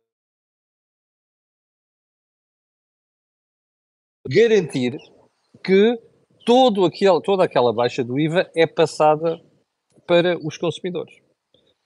garantir 4.28 4.96
que 5.64 5.96
todo 6.46 6.84
aquele, 6.84 7.20
toda 7.22 7.44
aquela 7.44 7.72
baixa 7.72 8.02
do 8.02 8.18
IVA 8.18 8.50
é 8.56 8.66
passada 8.66 9.40
para 10.06 10.38
os 10.38 10.56
consumidores. 10.56 11.14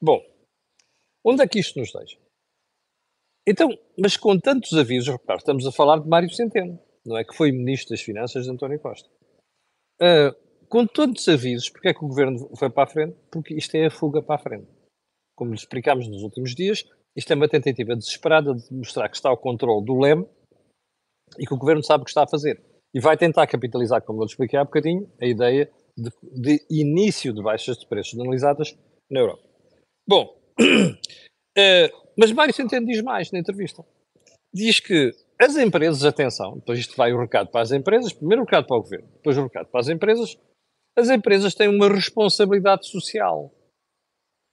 Bom, 0.04 0.20
onde 1.25 1.42
é 1.42 1.49
que 1.49 1.58
isto 1.58 1.78
nos 1.78 1.90
deixa? 1.90 2.18
Então, 3.49 3.70
mas 3.99 4.18
com 4.18 4.38
tantos 4.38 4.75
avisos, 4.75 5.08
repare, 5.08 5.38
estamos 5.38 5.66
a 5.66 5.73
falar 5.73 5.99
de 5.99 6.06
Mário 6.06 6.28
Centeno, 6.28 6.78
não 7.06 7.16
é 7.16 7.25
que 7.25 7.34
foi 7.34 7.50
Ministro 7.50 7.94
das 7.94 8.02
Finanças 8.02 8.44
de 8.44 8.50
António 8.50 8.78
Costa. 8.80 9.08
Uh, 9.99 10.66
com 10.68 10.87
tantos 10.87 11.26
avisos, 11.26 11.70
porque 11.70 11.88
é 11.88 11.94
que 11.94 12.04
o 12.04 12.08
Governo 12.08 12.54
foi 12.54 12.68
para 12.68 12.82
a 12.82 12.87
frente? 12.87 13.16
Porque 13.32 13.54
isto 13.54 13.75
é 13.76 13.87
a 13.87 13.90
fuga 13.90 14.23
para 14.23 14.34
a 14.34 14.42
frente. 14.42 14.68
Como 15.34 15.52
lhe 15.52 15.56
explicámos 15.56 16.06
nos 16.06 16.23
últimos 16.23 16.54
dias, 16.54 16.84
isto 17.16 17.32
é 17.32 17.37
uma 17.37 17.49
tentativa 17.49 17.96
desesperada 17.96 18.54
de 18.54 18.75
mostrar 18.75 19.08
que 19.08 19.16
está 19.16 19.30
ao 19.30 19.38
controle 19.38 19.87
do 19.87 19.99
leme 19.99 20.28
e 21.38 21.46
que 21.46 21.54
o 21.54 21.58
Governo 21.58 21.82
sabe 21.82 22.02
o 22.02 22.04
que 22.04 22.11
está 22.11 22.25
a 22.25 22.28
fazer. 22.28 22.62
E 22.92 23.00
vai 23.00 23.16
tentar 23.16 23.46
capitalizar, 23.46 24.02
como 24.02 24.18
eu 24.18 24.25
lhe 24.25 24.30
expliquei 24.30 24.58
há 24.58 24.64
bocadinho, 24.64 25.11
a 25.18 25.25
ideia 25.25 25.73
de, 25.96 26.11
de 26.30 26.66
início 26.70 27.32
de 27.32 27.42
baixas 27.42 27.78
de 27.78 27.88
preços 27.88 28.12
generalizadas 28.12 28.76
na 29.11 29.20
Europa. 29.20 29.53
Bom, 30.06 30.37
uh, 30.61 32.04
mas 32.16 32.32
Mário 32.32 32.54
Centeno 32.54 32.87
diz 32.87 33.02
mais 33.02 33.30
na 33.30 33.38
entrevista. 33.38 33.84
Diz 34.52 34.78
que 34.80 35.12
as 35.40 35.56
empresas, 35.56 36.04
atenção, 36.04 36.56
depois 36.56 36.78
isto 36.78 36.96
vai 36.96 37.12
o 37.12 37.20
recado 37.20 37.50
para 37.50 37.62
as 37.62 37.73
empresas, 37.73 38.12
primeiro 38.12 38.42
o 38.42 38.44
recado 38.44 38.66
para 38.66 38.76
o 38.76 38.82
governo, 38.82 39.08
depois 39.14 39.37
o 39.37 39.42
recado 39.42 39.66
para 39.66 39.80
as 39.80 39.88
empresas, 39.88 40.38
as 40.96 41.11
empresas 41.11 41.54
têm 41.54 41.68
uma 41.68 41.88
responsabilidade 41.88 42.88
social. 42.88 43.52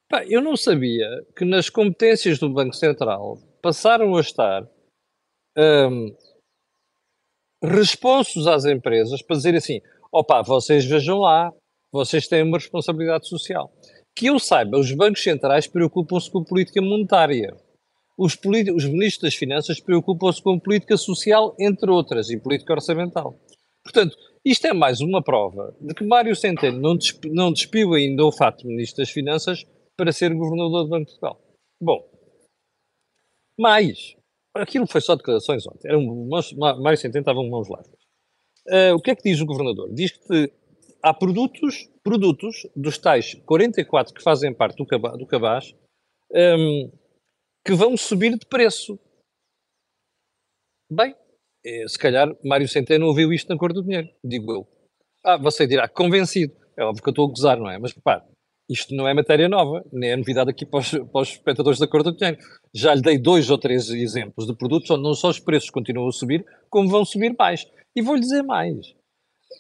Pá, 0.10 0.26
eu 0.26 0.42
não 0.42 0.58
sabia 0.58 1.08
que 1.36 1.46
nas 1.46 1.70
competências 1.70 2.40
do 2.40 2.50
Banco 2.50 2.74
Central 2.74 3.38
passaram 3.62 4.16
a 4.16 4.22
estar 4.22 4.68
um, 5.58 6.16
responsos 7.64 8.48
às 8.48 8.66
empresas 8.66 9.22
para 9.22 9.36
dizer 9.36 9.56
assim: 9.56 9.80
opá, 10.12 10.42
vocês 10.42 10.84
vejam 10.84 11.20
lá, 11.20 11.54
vocês 11.92 12.28
têm 12.28 12.44
uma 12.44 12.58
responsabilidade 12.58 13.28
social. 13.28 13.72
Que 14.16 14.28
eu 14.28 14.40
saiba, 14.40 14.78
os 14.78 14.92
bancos 14.92 15.24
centrais 15.24 15.68
preocupam-se 15.68 16.30
com 16.30 16.44
política 16.44 16.82
monetária. 16.82 17.56
Os, 18.18 18.38
os 18.76 18.86
ministros 18.86 19.22
das 19.22 19.36
Finanças 19.36 19.80
preocupam-se 19.80 20.42
com 20.42 20.60
política 20.60 20.98
social, 20.98 21.56
entre 21.60 21.90
outras, 21.90 22.30
e 22.30 22.40
política 22.40 22.74
orçamental. 22.74 23.40
Portanto, 23.84 24.16
isto 24.44 24.66
é 24.68 24.74
mais 24.74 25.02
uma 25.02 25.24
prova 25.24 25.76
de 25.80 25.94
que 25.94 26.04
Mário 26.04 26.36
Centeno 26.36 26.80
não, 26.80 26.98
desp 26.98 27.26
não 27.26 27.52
despiu 27.52 27.94
ainda 27.94 28.26
o 28.26 28.32
fato 28.32 28.62
de 28.62 28.68
Ministro 28.68 28.98
das 28.98 29.10
Finanças 29.10 29.66
para 29.96 30.12
ser 30.12 30.34
Governador 30.34 30.84
do 30.84 30.90
Banco 30.90 31.06
de 31.06 31.12
Portugal. 31.12 31.42
Bom, 31.80 32.04
mais, 33.58 34.16
aquilo 34.56 34.88
foi 34.88 35.02
só 35.02 35.16
declarações 35.16 35.66
ontem, 35.68 35.88
era 35.88 35.98
um, 35.98 36.28
Mário 36.58 36.98
Centeno 36.98 37.22
estava 37.22 37.44
mãos 37.44 37.70
largas. 37.70 38.02
Uh, 38.68 38.96
o 38.96 39.02
que 39.02 39.12
é 39.12 39.16
que 39.16 39.24
diz 39.24 39.40
o 39.42 39.46
Governador? 39.46 39.94
Diz 39.94 40.12
que 40.12 40.52
há 41.04 41.14
produtos, 41.14 41.90
produtos 42.04 42.68
dos 42.76 42.98
tais 42.98 43.36
44 43.46 44.14
que 44.14 44.24
fazem 44.24 44.54
parte 44.54 44.78
do, 44.78 44.86
caba, 44.86 45.18
do 45.18 45.26
cabaz 45.26 45.76
um, 46.34 46.92
que 47.66 47.74
vão 47.74 47.96
subir 47.96 48.38
de 48.38 48.46
preço. 48.46 49.00
Bem, 50.92 51.16
eh, 51.66 51.88
se 51.88 51.98
calhar 51.98 52.28
Mário 52.44 52.68
Centeno 52.68 53.08
ouviu 53.08 53.32
isto 53.32 53.50
na 53.50 53.58
cor 53.58 53.72
do 53.72 53.84
dinheiro, 53.84 54.10
digo 54.24 54.52
eu. 54.52 54.68
Ah, 55.24 55.38
você 55.38 55.68
dirá, 55.68 55.88
convencido. 55.88 56.54
É 56.76 56.84
óbvio 56.84 57.04
que 57.04 57.10
eu 57.10 57.12
estou 57.12 57.28
a 57.28 57.30
gozar, 57.30 57.58
não 57.58 57.70
é? 57.70 57.78
Mas 57.78 57.94
repare, 57.94 58.24
isto 58.70 58.96
não 58.96 59.08
é 59.08 59.14
matéria 59.14 59.48
nova, 59.48 59.84
nem 59.92 60.12
é 60.12 60.16
novidade 60.16 60.50
aqui 60.50 60.66
para 60.66 60.80
os, 60.80 60.90
para 60.90 61.22
os 61.22 61.30
espectadores 61.30 61.80
da 61.80 61.88
cor 61.88 62.04
do 62.04 62.16
dinheiro. 62.16 62.40
Já 62.74 62.96
lhe 62.96 63.02
dei 63.02 63.18
dois 63.18 63.50
ou 63.50 63.58
três 63.58 63.90
exemplos 63.90 64.48
de 64.48 64.56
produtos 64.56 64.90
onde 64.90 65.04
não 65.04 65.14
só 65.14 65.30
os 65.30 65.40
preços 65.40 65.70
continuam 65.70 66.08
a 66.08 66.12
subir, 66.12 66.46
como 66.70 66.90
vão 66.90 67.06
subir 67.06 67.36
mais. 67.38 67.68
E 67.96 68.02
vou-lhe 68.02 68.22
dizer 68.22 68.42
mais. 68.42 68.96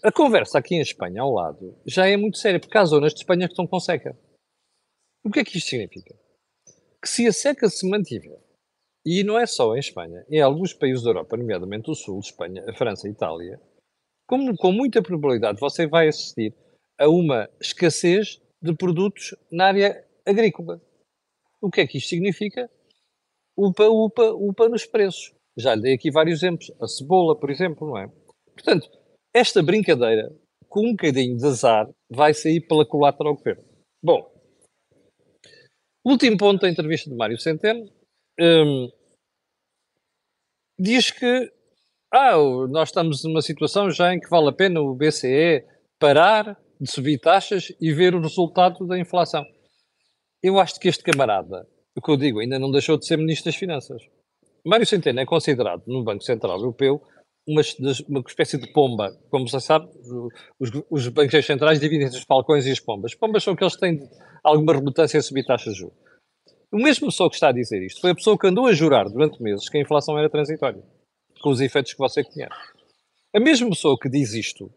A 0.03 0.11
conversa 0.11 0.57
aqui 0.57 0.73
em 0.73 0.81
Espanha, 0.81 1.21
ao 1.21 1.31
lado, 1.31 1.79
já 1.85 2.07
é 2.07 2.17
muito 2.17 2.39
séria, 2.39 2.59
porque 2.59 2.75
há 2.75 2.83
zonas 2.83 3.13
de 3.13 3.19
Espanha 3.19 3.45
que 3.45 3.53
estão 3.53 3.67
com 3.67 3.79
seca. 3.79 4.17
O 5.23 5.29
que 5.29 5.41
é 5.41 5.43
que 5.43 5.59
isto 5.59 5.69
significa? 5.69 6.15
Que 6.99 7.07
se 7.07 7.27
a 7.27 7.31
seca 7.31 7.69
se 7.69 7.87
mantiver, 7.87 8.39
e 9.05 9.23
não 9.23 9.37
é 9.37 9.45
só 9.45 9.75
em 9.75 9.79
Espanha, 9.79 10.25
em 10.27 10.41
alguns 10.41 10.73
países 10.73 11.03
da 11.03 11.11
Europa, 11.11 11.37
nomeadamente 11.37 11.91
o 11.91 11.93
Sul, 11.93 12.19
Espanha, 12.19 12.63
França 12.73 13.07
e 13.07 13.11
Itália, 13.11 13.61
como, 14.27 14.55
com 14.57 14.71
muita 14.71 15.03
probabilidade 15.03 15.59
você 15.59 15.85
vai 15.85 16.07
assistir 16.07 16.55
a 16.97 17.07
uma 17.07 17.47
escassez 17.59 18.41
de 18.59 18.73
produtos 18.75 19.35
na 19.51 19.67
área 19.67 20.03
agrícola. 20.25 20.81
O 21.61 21.69
que 21.69 21.81
é 21.81 21.85
que 21.85 21.99
isto 21.99 22.09
significa? 22.09 22.71
Upa, 23.55 23.87
upa, 23.87 24.31
upa 24.31 24.67
nos 24.67 24.85
preços. 24.85 25.31
Já 25.55 25.75
lhe 25.75 25.81
dei 25.83 25.93
aqui 25.93 26.09
vários 26.09 26.39
exemplos. 26.39 26.71
A 26.81 26.87
cebola, 26.87 27.39
por 27.39 27.51
exemplo, 27.51 27.87
não 27.87 27.97
é? 27.97 28.07
Portanto, 28.53 28.89
esta 29.33 29.61
brincadeira, 29.63 30.29
com 30.67 30.87
um 30.87 30.91
bocadinho 30.91 31.37
de 31.37 31.45
azar, 31.45 31.89
vai 32.09 32.33
sair 32.33 32.61
pela 32.61 32.85
culatra 32.85 33.27
ao 33.27 33.35
governo. 33.35 33.63
Bom, 34.03 34.31
último 36.05 36.37
ponto 36.37 36.61
da 36.61 36.69
entrevista 36.69 37.09
de 37.09 37.15
Mário 37.15 37.39
Centeno. 37.39 37.89
Hum, 38.39 38.89
diz 40.79 41.11
que 41.11 41.51
ah, 42.13 42.35
nós 42.69 42.89
estamos 42.89 43.23
numa 43.23 43.41
situação 43.41 43.89
já 43.89 44.13
em 44.13 44.19
que 44.19 44.29
vale 44.29 44.49
a 44.49 44.53
pena 44.53 44.81
o 44.81 44.95
BCE 44.95 45.63
parar 45.99 46.57
de 46.79 46.89
subir 46.89 47.19
taxas 47.19 47.71
e 47.79 47.93
ver 47.93 48.15
o 48.15 48.21
resultado 48.21 48.85
da 48.87 48.99
inflação. 48.99 49.45
Eu 50.43 50.59
acho 50.59 50.79
que 50.79 50.87
este 50.87 51.03
camarada, 51.03 51.67
o 51.95 52.01
que 52.01 52.11
eu 52.11 52.17
digo, 52.17 52.39
ainda 52.39 52.57
não 52.57 52.71
deixou 52.71 52.97
de 52.97 53.05
ser 53.05 53.17
Ministro 53.17 53.45
das 53.45 53.55
Finanças. 53.55 54.01
Mário 54.65 54.85
Centeno 54.85 55.19
é 55.19 55.25
considerado 55.25 55.83
no 55.87 56.03
Banco 56.03 56.23
Central 56.23 56.57
Europeu 56.57 57.01
uma, 57.47 57.61
uma 58.07 58.23
espécie 58.27 58.57
de 58.57 58.71
pomba. 58.71 59.11
Como 59.29 59.47
você 59.47 59.59
sabe, 59.59 59.89
os, 60.59 60.69
os 60.89 61.07
bancos 61.07 61.45
centrais 61.45 61.79
dividem-se 61.79 62.17
os 62.17 62.23
falcões 62.23 62.65
e 62.65 62.71
as 62.71 62.79
pombas. 62.79 63.11
As 63.11 63.17
pombas 63.17 63.43
são 63.43 63.53
aqueles 63.53 63.75
que 63.75 63.81
têm 63.81 64.09
alguma 64.43 64.73
relutância 64.73 65.19
a 65.19 65.23
subir 65.23 65.45
taxas 65.45 65.73
de 65.73 65.79
juros. 65.79 65.97
O 66.71 66.77
mesmo 66.77 67.07
pessoa 67.07 67.29
que 67.29 67.35
está 67.35 67.49
a 67.49 67.51
dizer 67.51 67.83
isto 67.83 67.99
foi 67.99 68.11
a 68.11 68.15
pessoa 68.15 68.37
que 68.37 68.47
andou 68.47 68.65
a 68.65 68.73
jurar 68.73 69.09
durante 69.09 69.41
meses 69.41 69.67
que 69.67 69.77
a 69.77 69.81
inflação 69.81 70.17
era 70.17 70.29
transitória, 70.29 70.81
com 71.41 71.49
os 71.49 71.59
efeitos 71.59 71.91
que 71.91 71.99
você 71.99 72.23
conhece. 72.23 72.55
A 73.35 73.39
mesma 73.39 73.69
pessoa 73.69 73.97
que 73.99 74.09
diz 74.09 74.33
isto 74.33 74.71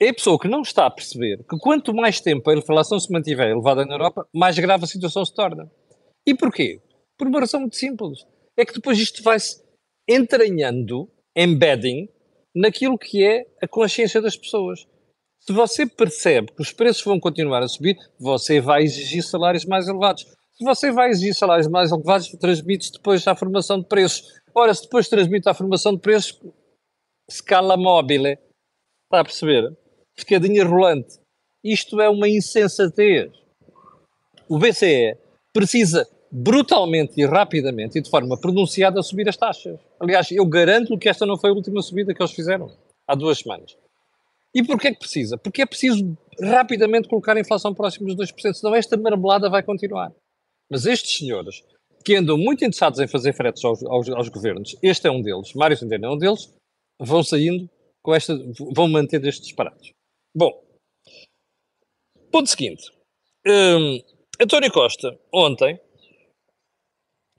é 0.00 0.10
a 0.10 0.14
pessoa 0.14 0.38
que 0.38 0.48
não 0.48 0.60
está 0.60 0.86
a 0.86 0.90
perceber 0.90 1.38
que 1.48 1.56
quanto 1.58 1.94
mais 1.94 2.20
tempo 2.20 2.50
a 2.50 2.54
inflação 2.54 3.00
se 3.00 3.10
mantiver 3.10 3.48
elevada 3.48 3.86
na 3.86 3.94
Europa, 3.94 4.28
mais 4.34 4.58
grave 4.58 4.84
a 4.84 4.86
situação 4.86 5.24
se 5.24 5.34
torna. 5.34 5.70
E 6.26 6.34
porquê? 6.34 6.82
Por 7.16 7.28
uma 7.28 7.40
razão 7.40 7.60
muito 7.60 7.76
simples. 7.76 8.26
É 8.56 8.64
que 8.64 8.74
depois 8.74 8.98
isto 8.98 9.22
vai-se 9.22 9.62
entranhando, 10.08 11.10
embedding, 11.36 12.08
naquilo 12.54 12.98
que 12.98 13.24
é 13.24 13.46
a 13.62 13.68
consciência 13.68 14.20
das 14.20 14.36
pessoas. 14.36 14.86
Se 15.40 15.52
você 15.52 15.84
percebe 15.86 16.52
que 16.52 16.62
os 16.62 16.72
preços 16.72 17.02
vão 17.04 17.20
continuar 17.20 17.62
a 17.62 17.68
subir, 17.68 17.96
você 18.18 18.60
vai 18.60 18.82
exigir 18.82 19.22
salários 19.22 19.64
mais 19.64 19.86
elevados. 19.88 20.22
Se 20.56 20.64
você 20.64 20.90
vai 20.90 21.10
exigir 21.10 21.34
salários 21.34 21.68
mais 21.68 21.90
elevados, 21.90 22.28
transmite-se 22.40 22.92
depois 22.92 23.26
à 23.26 23.34
formação 23.34 23.80
de 23.80 23.86
preços. 23.86 24.40
Ora, 24.54 24.72
se 24.72 24.82
depois 24.82 25.08
transmite 25.08 25.48
à 25.48 25.54
formação 25.54 25.94
de 25.94 26.00
preços, 26.00 26.40
escala 27.28 27.76
móvel. 27.76 28.24
Está 28.24 29.20
a 29.20 29.24
perceber? 29.24 29.76
escadinha 30.16 30.64
rolante. 30.64 31.18
Isto 31.62 32.00
é 32.00 32.08
uma 32.08 32.28
insensatez. 32.28 33.32
O 34.48 34.58
BCE 34.58 35.16
precisa 35.52 36.08
brutalmente 36.36 37.12
e 37.16 37.24
rapidamente 37.24 37.96
e 37.96 38.02
de 38.02 38.10
forma 38.10 38.36
pronunciada 38.36 39.00
subir 39.04 39.28
as 39.28 39.36
taxas. 39.36 39.78
Aliás, 40.00 40.32
eu 40.32 40.44
garanto 40.44 40.98
que 40.98 41.08
esta 41.08 41.24
não 41.24 41.38
foi 41.38 41.50
a 41.50 41.52
última 41.52 41.80
subida 41.80 42.12
que 42.12 42.20
eles 42.20 42.32
fizeram, 42.32 42.76
há 43.06 43.14
duas 43.14 43.38
semanas. 43.38 43.76
E 44.52 44.60
porquê 44.64 44.92
que 44.92 44.98
precisa? 44.98 45.38
Porque 45.38 45.62
é 45.62 45.66
preciso 45.66 46.18
rapidamente 46.40 47.08
colocar 47.08 47.36
a 47.36 47.40
inflação 47.40 47.72
próxima 47.72 48.12
dos 48.12 48.32
2%, 48.32 48.52
senão 48.52 48.74
esta 48.74 48.96
marmelada 48.96 49.48
vai 49.48 49.62
continuar. 49.62 50.12
Mas 50.68 50.86
estes 50.86 51.18
senhores, 51.18 51.62
que 52.04 52.16
andam 52.16 52.36
muito 52.36 52.64
interessados 52.64 52.98
em 52.98 53.06
fazer 53.06 53.32
fretes 53.32 53.64
aos, 53.64 53.84
aos, 53.84 54.08
aos 54.08 54.28
governos, 54.28 54.76
este 54.82 55.06
é 55.06 55.10
um 55.12 55.22
deles, 55.22 55.54
Mário 55.54 55.76
Centeno 55.76 56.06
é 56.06 56.10
um 56.10 56.18
deles, 56.18 56.52
vão 56.98 57.22
saindo 57.22 57.70
com 58.02 58.12
esta, 58.12 58.36
vão 58.74 58.88
manter 58.88 59.24
estes 59.24 59.46
disparados. 59.46 59.92
Bom, 60.34 60.50
ponto 62.32 62.48
seguinte. 62.48 62.90
Um, 63.46 64.00
António 64.40 64.72
Costa, 64.72 65.16
ontem, 65.32 65.78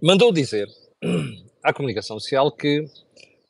mandou 0.05 0.31
dizer 0.31 0.67
à 1.63 1.73
comunicação 1.73 2.19
social 2.19 2.51
que 2.51 2.85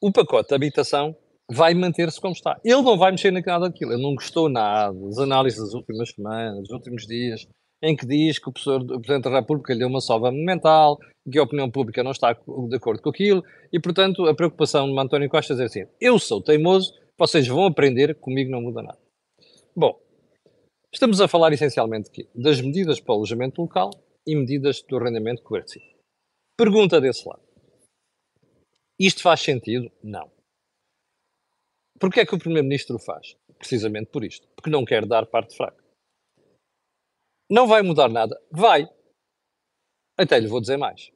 o 0.01 0.09
pacote 0.09 0.49
de 0.49 0.55
habitação 0.55 1.13
vai 1.51 1.73
manter-se 1.73 2.19
como 2.21 2.33
está. 2.33 2.57
Ele 2.63 2.81
não 2.81 2.97
vai 2.97 3.11
mexer 3.11 3.29
nada 3.31 3.67
daquilo. 3.67 3.91
Ele 3.91 4.01
não 4.01 4.15
gostou 4.15 4.47
nada 4.47 4.97
das 4.97 5.19
análises 5.19 5.59
das 5.59 5.73
últimas 5.73 6.11
semanas, 6.11 6.61
dos 6.61 6.71
últimos 6.71 7.05
dias, 7.05 7.45
em 7.83 7.93
que 7.93 8.05
diz 8.05 8.39
que 8.39 8.49
o, 8.49 8.53
Presidente 8.53 9.23
da 9.23 9.39
República 9.39 9.73
lhe 9.73 9.79
deu 9.79 9.89
uma 9.89 9.99
salva 9.99 10.31
monumental, 10.31 10.97
que 11.29 11.37
a 11.37 11.43
opinião 11.43 11.69
pública 11.69 12.01
não 12.03 12.11
está 12.11 12.31
de 12.33 12.75
acordo 12.75 13.01
com 13.01 13.09
aquilo, 13.09 13.43
e, 13.71 13.79
portanto, 13.79 14.25
a 14.25 14.33
preocupação 14.33 14.87
de 14.87 14.97
António 14.97 15.29
Costa 15.29 15.53
é 15.53 15.65
assim: 15.65 15.85
eu 15.99 16.17
sou 16.17 16.41
teimoso, 16.41 16.93
vocês 17.17 17.45
vão 17.47 17.65
aprender, 17.65 18.15
comigo 18.15 18.49
não 18.49 18.61
muda 18.61 18.81
nada. 18.81 18.97
Bom, 19.75 19.99
estamos 20.91 21.19
a 21.19 21.27
falar 21.27 21.51
essencialmente 21.51 22.09
aqui 22.09 22.27
das 22.33 22.61
medidas 22.61 23.01
para 23.01 23.13
o 23.13 23.17
alojamento 23.17 23.61
local 23.61 23.91
e 24.25 24.35
medidas 24.35 24.81
do 24.81 24.95
arrendamento 24.97 25.43
coercivo. 25.43 25.94
Pergunta 26.57 27.01
desse 27.01 27.27
lado. 27.27 27.43
Isto 28.97 29.21
faz 29.21 29.41
sentido? 29.41 29.91
Não. 30.01 30.31
Porquê 31.99 32.21
é 32.21 32.25
que 32.25 32.35
o 32.35 32.39
Primeiro-Ministro 32.39 32.95
o 32.95 32.99
faz? 32.99 33.35
Precisamente 33.57 34.09
por 34.09 34.23
isto. 34.23 34.47
Porque 34.55 34.69
não 34.69 34.85
quer 34.85 35.05
dar 35.05 35.25
parte 35.25 35.55
fraca. 35.55 35.83
Não 37.49 37.67
vai 37.67 37.81
mudar 37.81 38.09
nada? 38.09 38.41
Vai. 38.51 38.89
Até 40.17 40.39
lhe 40.39 40.47
vou 40.47 40.61
dizer 40.61 40.77
mais. 40.77 41.11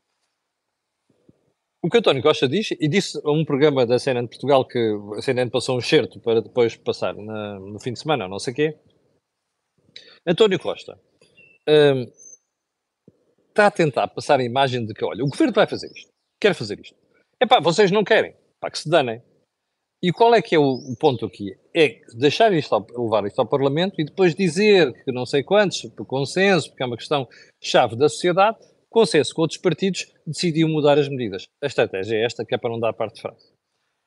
O 1.82 1.90
que 1.90 1.98
António 1.98 2.22
Costa 2.22 2.48
diz, 2.48 2.72
e 2.72 2.90
disse 2.90 3.18
a 3.24 3.32
um 3.32 3.46
programa 3.46 3.86
da 3.86 3.98
CNN 3.98 4.26
de 4.26 4.32
Portugal 4.32 4.68
que 4.68 4.78
a 5.18 5.22
CNN 5.22 5.50
passou 5.50 5.78
um 5.78 5.82
certo 5.82 6.20
para 6.20 6.42
depois 6.42 6.76
passar 6.76 7.16
na, 7.16 7.58
no 7.58 7.80
fim 7.80 7.94
de 7.94 8.00
semana, 8.00 8.28
não 8.28 8.38
sei 8.38 8.52
o 8.52 8.56
quê. 8.56 8.78
António 10.28 10.60
Costa 10.60 11.00
hum, 11.70 12.12
está 13.50 13.68
a 13.68 13.72
tentar 13.72 14.08
passar 14.08 14.40
a 14.40 14.44
imagem 14.44 14.86
de 14.86 14.94
que, 14.94 15.04
olha, 15.04 15.24
o 15.24 15.30
governo 15.30 15.54
vai 15.54 15.68
fazer 15.68 15.92
isto, 15.92 16.10
quer 16.40 16.54
fazer 16.54 16.80
isto. 16.80 16.96
É 17.40 17.46
pá, 17.46 17.60
vocês 17.60 17.92
não 17.92 18.04
querem, 18.04 18.34
pá, 18.60 18.70
que 18.70 18.80
se 18.80 18.90
danem. 18.90 19.22
E 20.02 20.14
qual 20.14 20.34
é 20.34 20.42
que 20.42 20.56
é 20.56 20.60
o, 20.60 20.64
o 20.64 20.96
ponto 20.98 21.26
aqui? 21.26 21.58
É 21.76 22.00
deixar 22.18 22.54
isto, 22.54 22.74
ao, 22.74 22.88
levar 22.98 23.26
isto 23.26 23.40
ao 23.40 23.48
Parlamento 23.48 24.00
e 24.00 24.06
depois 24.06 24.34
dizer 24.34 24.94
que 25.04 25.12
não 25.12 25.26
sei 25.26 25.44
quantos, 25.44 25.82
por 25.96 26.06
consenso, 26.06 26.70
porque 26.70 26.84
é 26.84 26.86
uma 26.86 26.96
questão 26.96 27.28
chave 27.62 27.98
da 27.98 28.08
sociedade, 28.08 28.58
consenso 28.90 29.36
com 29.36 29.42
outros 29.42 29.60
partidos, 29.60 30.12
decidiu 30.26 30.70
mudar 30.70 30.98
as 30.98 31.10
medidas. 31.10 31.44
A 31.62 31.68
estratégia 31.68 32.16
é 32.16 32.24
esta, 32.24 32.46
que 32.46 32.56
é 32.56 32.58
para 32.58 32.70
não 32.70 32.80
dar 32.80 32.94
parte 32.94 33.22
frase. 33.22 33.52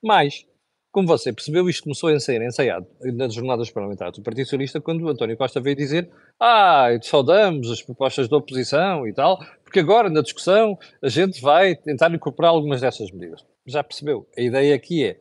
Mas, 0.03 0.47
como 0.93 1.09
você 1.09 1.33
percebeu, 1.33 1.69
isto 1.71 1.85
começou 1.85 2.11
a 2.11 2.21
ser 2.21 2.43
ensaiado 2.43 2.87
nas 3.01 3.33
jornadas 3.33 3.71
parlamentares 3.71 4.19
do 4.19 4.23
Partido 4.23 4.45
Socialista 4.45 4.81
quando 4.81 5.09
António 5.09 5.39
Costa 5.39 5.59
veio 5.59 5.75
dizer 5.75 6.11
ah, 6.39 6.89
saudamos 7.01 7.71
as 7.71 7.83
propostas 7.83 8.29
da 8.29 8.37
oposição 8.37 9.09
e 9.09 9.13
tal, 9.13 9.39
porque 9.65 9.81
agora 9.81 10.11
na 10.11 10.21
discussão 10.21 10.79
a 11.03 11.09
gente 11.09 11.41
vai 11.41 11.75
tentar 11.75 12.15
incorporar 12.15 12.51
algumas 12.51 12.83
dessas 12.83 13.11
medidas. 13.11 13.45
Já 13.67 13.83
percebeu? 13.83 14.29
A 14.37 14.41
ideia 14.43 14.75
aqui 14.75 15.05
é, 15.05 15.19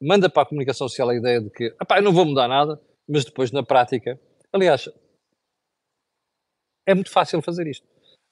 manda 0.00 0.28
para 0.28 0.42
a 0.42 0.46
comunicação 0.46 0.86
social 0.88 1.08
a 1.08 1.16
ideia 1.16 1.40
de 1.40 1.48
que, 1.48 1.64
eu 1.64 2.02
não 2.02 2.12
vou 2.12 2.26
mudar 2.26 2.46
nada, 2.46 2.78
mas 3.08 3.24
depois 3.24 3.50
na 3.50 3.62
prática, 3.62 4.20
aliás, 4.52 4.90
é 6.86 6.94
muito 6.94 7.10
fácil 7.10 7.40
fazer 7.40 7.66
isto. 7.66 7.86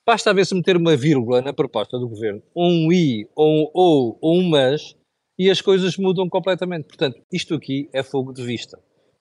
Basta 0.07 0.35
ver 0.35 0.45
se 0.45 0.55
meter 0.55 0.77
uma 0.77 0.97
vírgula 0.97 1.41
na 1.41 1.53
proposta 1.53 1.99
do 1.99 2.09
governo, 2.09 2.43
um 2.55 2.93
i, 2.93 3.27
ou 3.35 3.49
um 3.49 3.71
ou, 3.73 4.19
ou 4.21 4.41
um 4.41 4.49
mas, 4.51 4.97
e 5.43 5.51
as 5.51 5.61
coisas 5.61 5.97
mudam 5.97 6.29
completamente. 6.29 6.87
Portanto, 6.87 7.21
isto 7.33 7.55
aqui 7.57 7.91
é 7.93 8.05
fogo 8.05 8.33
de 8.33 8.45
vista. 8.45 8.79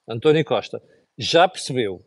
António 0.08 0.46
Costa 0.46 0.80
já 1.18 1.48
percebeu 1.48 2.00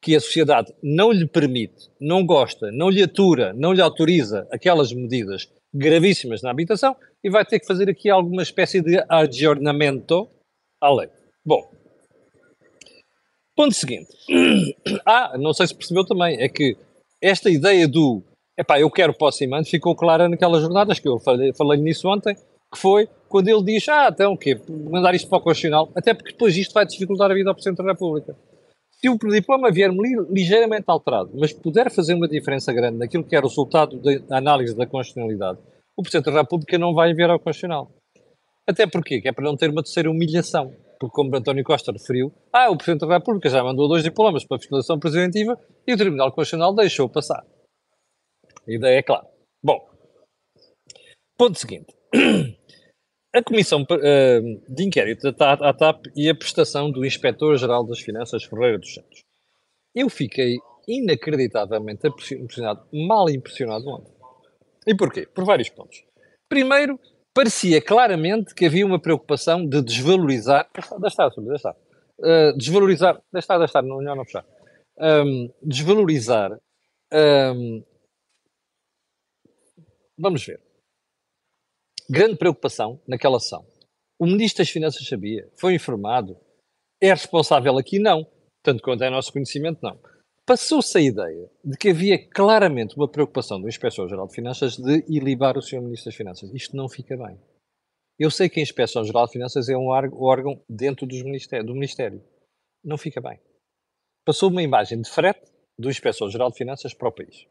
que 0.00 0.16
a 0.16 0.20
sociedade 0.20 0.72
não 0.82 1.12
lhe 1.12 1.26
permite, 1.26 1.90
não 2.00 2.24
gosta, 2.24 2.70
não 2.72 2.88
lhe 2.88 3.02
atura, 3.02 3.52
não 3.52 3.74
lhe 3.74 3.82
autoriza 3.82 4.48
aquelas 4.50 4.90
medidas 4.90 5.52
gravíssimas 5.74 6.40
na 6.40 6.50
habitação 6.50 6.96
e 7.22 7.28
vai 7.28 7.44
ter 7.44 7.60
que 7.60 7.66
fazer 7.66 7.90
aqui 7.90 8.08
alguma 8.08 8.42
espécie 8.42 8.80
de 8.80 9.04
aggiornamento 9.06 10.30
à 10.80 10.90
lei. 10.90 11.10
Bom, 11.44 11.70
ponto 13.54 13.74
seguinte. 13.74 14.08
Ah, 15.04 15.36
não 15.38 15.52
sei 15.52 15.66
se 15.66 15.74
percebeu 15.74 16.04
também, 16.04 16.40
é 16.40 16.48
que 16.48 16.76
esta 17.20 17.50
ideia 17.50 17.86
do 17.86 18.22
epá, 18.58 18.80
eu 18.80 18.90
quero 18.90 19.12
posse 19.12 19.44
e 19.44 19.64
ficou 19.64 19.94
clara 19.94 20.28
naquelas 20.28 20.62
jornadas 20.62 20.98
que 20.98 21.08
eu 21.08 21.18
falei, 21.18 21.52
falei 21.52 21.80
nisso 21.80 22.08
ontem, 22.08 22.34
que 22.34 22.78
foi 22.78 23.08
quando 23.28 23.48
ele 23.48 23.62
diz, 23.62 23.88
ah, 23.88 24.08
então 24.12 24.32
o 24.32 24.38
quê? 24.38 24.60
Mandar 24.90 25.14
isto 25.14 25.28
para 25.28 25.38
o 25.38 25.42
Constitucional, 25.42 25.90
até 25.94 26.14
porque 26.14 26.32
depois 26.32 26.56
isto 26.56 26.72
vai 26.72 26.86
dificultar 26.86 27.30
a 27.30 27.34
vida 27.34 27.50
ao 27.50 27.54
Presidente 27.54 27.84
da 27.84 27.92
República. 27.92 28.34
Se 29.00 29.08
o 29.08 29.16
diploma 29.16 29.70
vier 29.70 29.92
ligeiramente 30.28 30.84
alterado, 30.88 31.30
mas 31.34 31.52
puder 31.52 31.90
fazer 31.90 32.14
uma 32.14 32.26
diferença 32.26 32.72
grande 32.72 32.98
naquilo 32.98 33.22
que 33.22 33.36
é 33.36 33.38
o 33.38 33.42
resultado 33.42 34.00
da 34.00 34.36
análise 34.36 34.74
da 34.74 34.86
constitucionalidade, 34.86 35.58
o 35.96 36.02
Presidente 36.02 36.32
da 36.32 36.40
República 36.40 36.78
não 36.78 36.94
vai 36.94 37.10
enviar 37.10 37.30
ao 37.30 37.38
Constitucional. 37.38 37.92
Até 38.66 38.86
porque 38.86 39.20
que 39.20 39.28
é 39.28 39.32
para 39.32 39.44
não 39.44 39.56
ter 39.56 39.70
uma 39.70 39.82
terceira 39.82 40.10
humilhação. 40.10 40.74
Porque, 40.98 41.14
como 41.14 41.34
António 41.36 41.62
Costa 41.62 41.92
referiu, 41.92 42.32
ah, 42.52 42.70
o 42.70 42.76
Presidente 42.76 43.06
da 43.06 43.14
República 43.14 43.48
já 43.48 43.62
mandou 43.62 43.86
dois 43.86 44.02
diplomas 44.02 44.44
para 44.44 44.56
a 44.56 44.60
fiscalização 44.60 44.98
preventiva 44.98 45.56
e 45.86 45.94
o 45.94 45.96
Tribunal 45.96 46.32
Constitucional 46.32 46.74
deixou 46.74 47.08
passar. 47.08 47.46
A 48.66 48.72
ideia 48.72 48.98
é 48.98 49.02
clara. 49.02 49.26
Bom, 49.62 49.78
ponto 51.36 51.56
seguinte. 51.56 51.94
A 53.34 53.42
Comissão 53.42 53.82
uh, 53.82 54.74
de 54.74 54.84
Inquérito 54.84 55.30
da 55.32 55.72
TAP 55.74 56.06
e 56.16 56.30
a 56.30 56.34
prestação 56.34 56.90
do 56.90 57.04
Inspetor-Geral 57.04 57.86
das 57.86 58.00
Finanças, 58.00 58.44
Ferreira 58.44 58.78
dos 58.78 58.94
Santos. 58.94 59.22
Eu 59.94 60.08
fiquei 60.08 60.56
inacreditavelmente 60.88 62.06
impressionado, 62.06 62.86
mal 62.92 63.28
impressionado 63.28 63.86
ontem. 63.86 64.12
E 64.86 64.94
porquê? 64.96 65.26
Por 65.26 65.44
vários 65.44 65.68
pontos. 65.68 66.02
Primeiro, 66.48 66.98
parecia 67.34 67.82
claramente 67.82 68.54
que 68.54 68.64
havia 68.64 68.86
uma 68.86 68.98
preocupação 68.98 69.66
de 69.66 69.82
desvalorizar. 69.82 70.66
Deixa 70.72 70.94
estar, 71.06 71.28
deixa 71.28 71.54
estar. 71.54 71.76
Uh, 72.18 72.56
desvalorizar. 72.56 73.14
Deixa 73.30 73.44
estar, 73.44 73.58
deixa 73.58 73.78
estar, 73.78 73.82
não, 73.82 74.00
não 74.00 74.24
puxar. 74.24 74.46
Um, 74.98 75.52
desvalorizar. 75.62 76.58
Um, 77.12 77.84
vamos 80.18 80.44
ver. 80.46 80.67
Grande 82.10 82.36
preocupação 82.36 83.00
naquela 83.06 83.36
ação. 83.36 83.66
O 84.18 84.26
Ministro 84.26 84.64
das 84.64 84.70
Finanças 84.70 85.06
sabia, 85.06 85.48
foi 85.56 85.74
informado, 85.74 86.36
é 87.00 87.10
responsável 87.10 87.76
aqui? 87.78 87.98
Não. 87.98 88.26
Tanto 88.62 88.82
quanto 88.82 89.04
é 89.04 89.10
nosso 89.10 89.32
conhecimento, 89.32 89.78
não 89.82 89.98
passou-se 90.48 90.96
a 90.96 91.00
ideia 91.02 91.50
de 91.62 91.76
que 91.76 91.90
havia 91.90 92.26
claramente 92.30 92.96
uma 92.96 93.06
preocupação 93.06 93.60
do 93.60 93.68
Inspetor-Geral 93.68 94.26
de 94.26 94.34
Finanças 94.34 94.78
de 94.78 95.04
ilibar 95.06 95.58
o 95.58 95.60
Sr. 95.60 95.82
Ministro 95.82 96.06
das 96.06 96.16
Finanças. 96.16 96.50
Isto 96.54 96.74
não 96.74 96.88
fica 96.88 97.14
bem. 97.18 97.38
Eu 98.18 98.30
sei 98.30 98.48
que 98.48 98.58
a 98.58 98.62
Inspeção-Geral 98.62 99.26
de 99.26 99.32
Finanças 99.32 99.68
é 99.68 99.76
um 99.76 99.88
órgão 99.88 100.58
dentro 100.66 101.06
do 101.06 101.14
Ministério. 101.22 102.24
Não 102.82 102.96
fica 102.96 103.20
bem. 103.20 103.38
Passou 104.24 104.48
uma 104.48 104.62
imagem 104.62 105.02
de 105.02 105.10
frete 105.10 105.52
do 105.78 105.90
Inspetor-Geral 105.90 106.50
de 106.50 106.56
Finanças 106.56 106.94
para 106.94 107.10
o 107.10 107.12
país. 107.12 107.46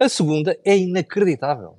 A 0.00 0.08
segunda 0.08 0.58
é 0.64 0.78
inacreditável. 0.78 1.76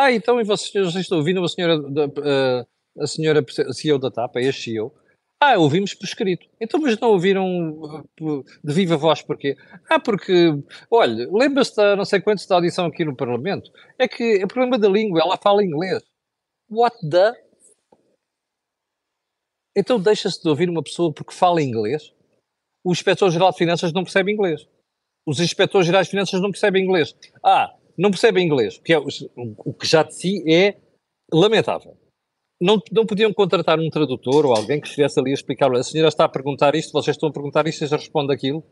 Ah, 0.00 0.12
então 0.12 0.40
e 0.40 0.44
vocês, 0.44 0.72
vocês 0.72 1.10
ouvindo 1.10 1.42
a 1.42 1.48
senhora, 1.48 1.74
a, 1.74 3.02
a 3.02 3.06
senhora 3.08 3.44
CEO 3.72 3.98
da 3.98 4.12
TAP, 4.12 4.36
a 4.36 4.40
ex-CEO, 4.40 4.94
ah, 5.40 5.58
ouvimos 5.58 5.92
por 5.92 6.04
escrito. 6.04 6.46
Então, 6.60 6.80
mas 6.80 6.96
não 7.00 7.10
ouviram 7.10 7.72
uh, 7.72 8.44
de 8.62 8.72
viva 8.72 8.96
voz 8.96 9.22
porquê? 9.22 9.56
Ah, 9.90 9.98
porque, 9.98 10.52
olha, 10.88 11.28
lembra-se 11.32 11.74
da 11.74 11.96
não 11.96 12.04
sei 12.04 12.20
quantos 12.20 12.46
da 12.46 12.54
audição 12.54 12.86
aqui 12.86 13.04
no 13.04 13.16
Parlamento? 13.16 13.72
É 13.98 14.06
que 14.06 14.40
é 14.40 14.46
problema 14.46 14.78
da 14.78 14.88
língua, 14.88 15.20
ela 15.20 15.36
fala 15.36 15.64
inglês. 15.64 16.00
What 16.70 16.96
the? 17.10 17.32
Então 19.76 19.98
deixa-se 19.98 20.40
de 20.40 20.48
ouvir 20.48 20.70
uma 20.70 20.82
pessoa 20.82 21.12
porque 21.12 21.34
fala 21.34 21.60
inglês? 21.60 22.14
O 22.84 22.92
Inspetor-Geral 22.92 23.50
de 23.50 23.58
Finanças 23.58 23.92
não 23.92 24.04
percebe 24.04 24.30
inglês. 24.30 24.64
Os 25.26 25.40
Inspetores 25.40 25.86
Gerais 25.86 26.06
de 26.06 26.12
Finanças 26.12 26.40
não 26.40 26.52
percebem 26.52 26.84
inglês. 26.84 27.14
Ah, 27.44 27.74
não 27.98 28.10
percebem 28.10 28.46
inglês, 28.46 28.78
que 28.78 28.92
é, 28.92 28.98
o 28.98 29.74
que 29.74 29.86
já 29.86 30.02
de 30.02 30.14
si 30.14 30.44
é 30.50 30.76
lamentável 31.32 31.96
não, 32.60 32.80
não 32.90 33.06
podiam 33.06 33.32
contratar 33.32 33.78
um 33.78 33.88
tradutor 33.88 34.44
ou 34.44 34.54
alguém 34.54 34.80
que 34.80 34.88
estivesse 34.88 35.18
ali 35.18 35.30
a 35.30 35.34
explicar, 35.34 35.72
a 35.72 35.82
senhora 35.82 36.08
está 36.08 36.24
a 36.24 36.28
perguntar 36.28 36.74
isto, 36.74 36.92
vocês 36.92 37.16
estão 37.16 37.28
a 37.28 37.32
perguntar 37.32 37.66
isto, 37.66 37.78
vocês 37.78 37.90
respondem 37.90 38.34
aquilo. 38.34 38.64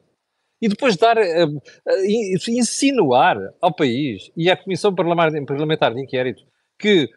E 0.61 0.69
depois 0.69 0.97
dar, 0.97 1.19
uh, 1.19 1.57
uh, 1.57 2.51
insinuar 2.51 3.37
ao 3.61 3.75
país 3.75 4.31
e 4.37 4.51
à 4.51 4.57
Comissão 4.57 4.95
Parlamentar 4.95 5.95
de 5.95 6.03
Inquérito 6.03 6.43
que 6.79 7.09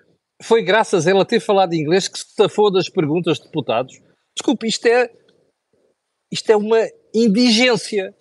foi 0.41 0.62
graças 0.62 1.08
a 1.08 1.12
ela 1.12 1.26
ter 1.26 1.39
falado 1.39 1.74
inglês 1.74 2.08
que 2.08 2.19
se 2.19 2.36
tafou 2.36 2.72
das 2.72 2.89
perguntas 2.89 3.38
de 3.38 3.45
deputados. 3.45 3.93
Desculpe, 4.36 4.67
isto 4.67 4.86
é, 4.88 5.10
isto 6.32 6.50
é 6.50 6.56
uma 6.56 6.80
indigência 7.13 8.13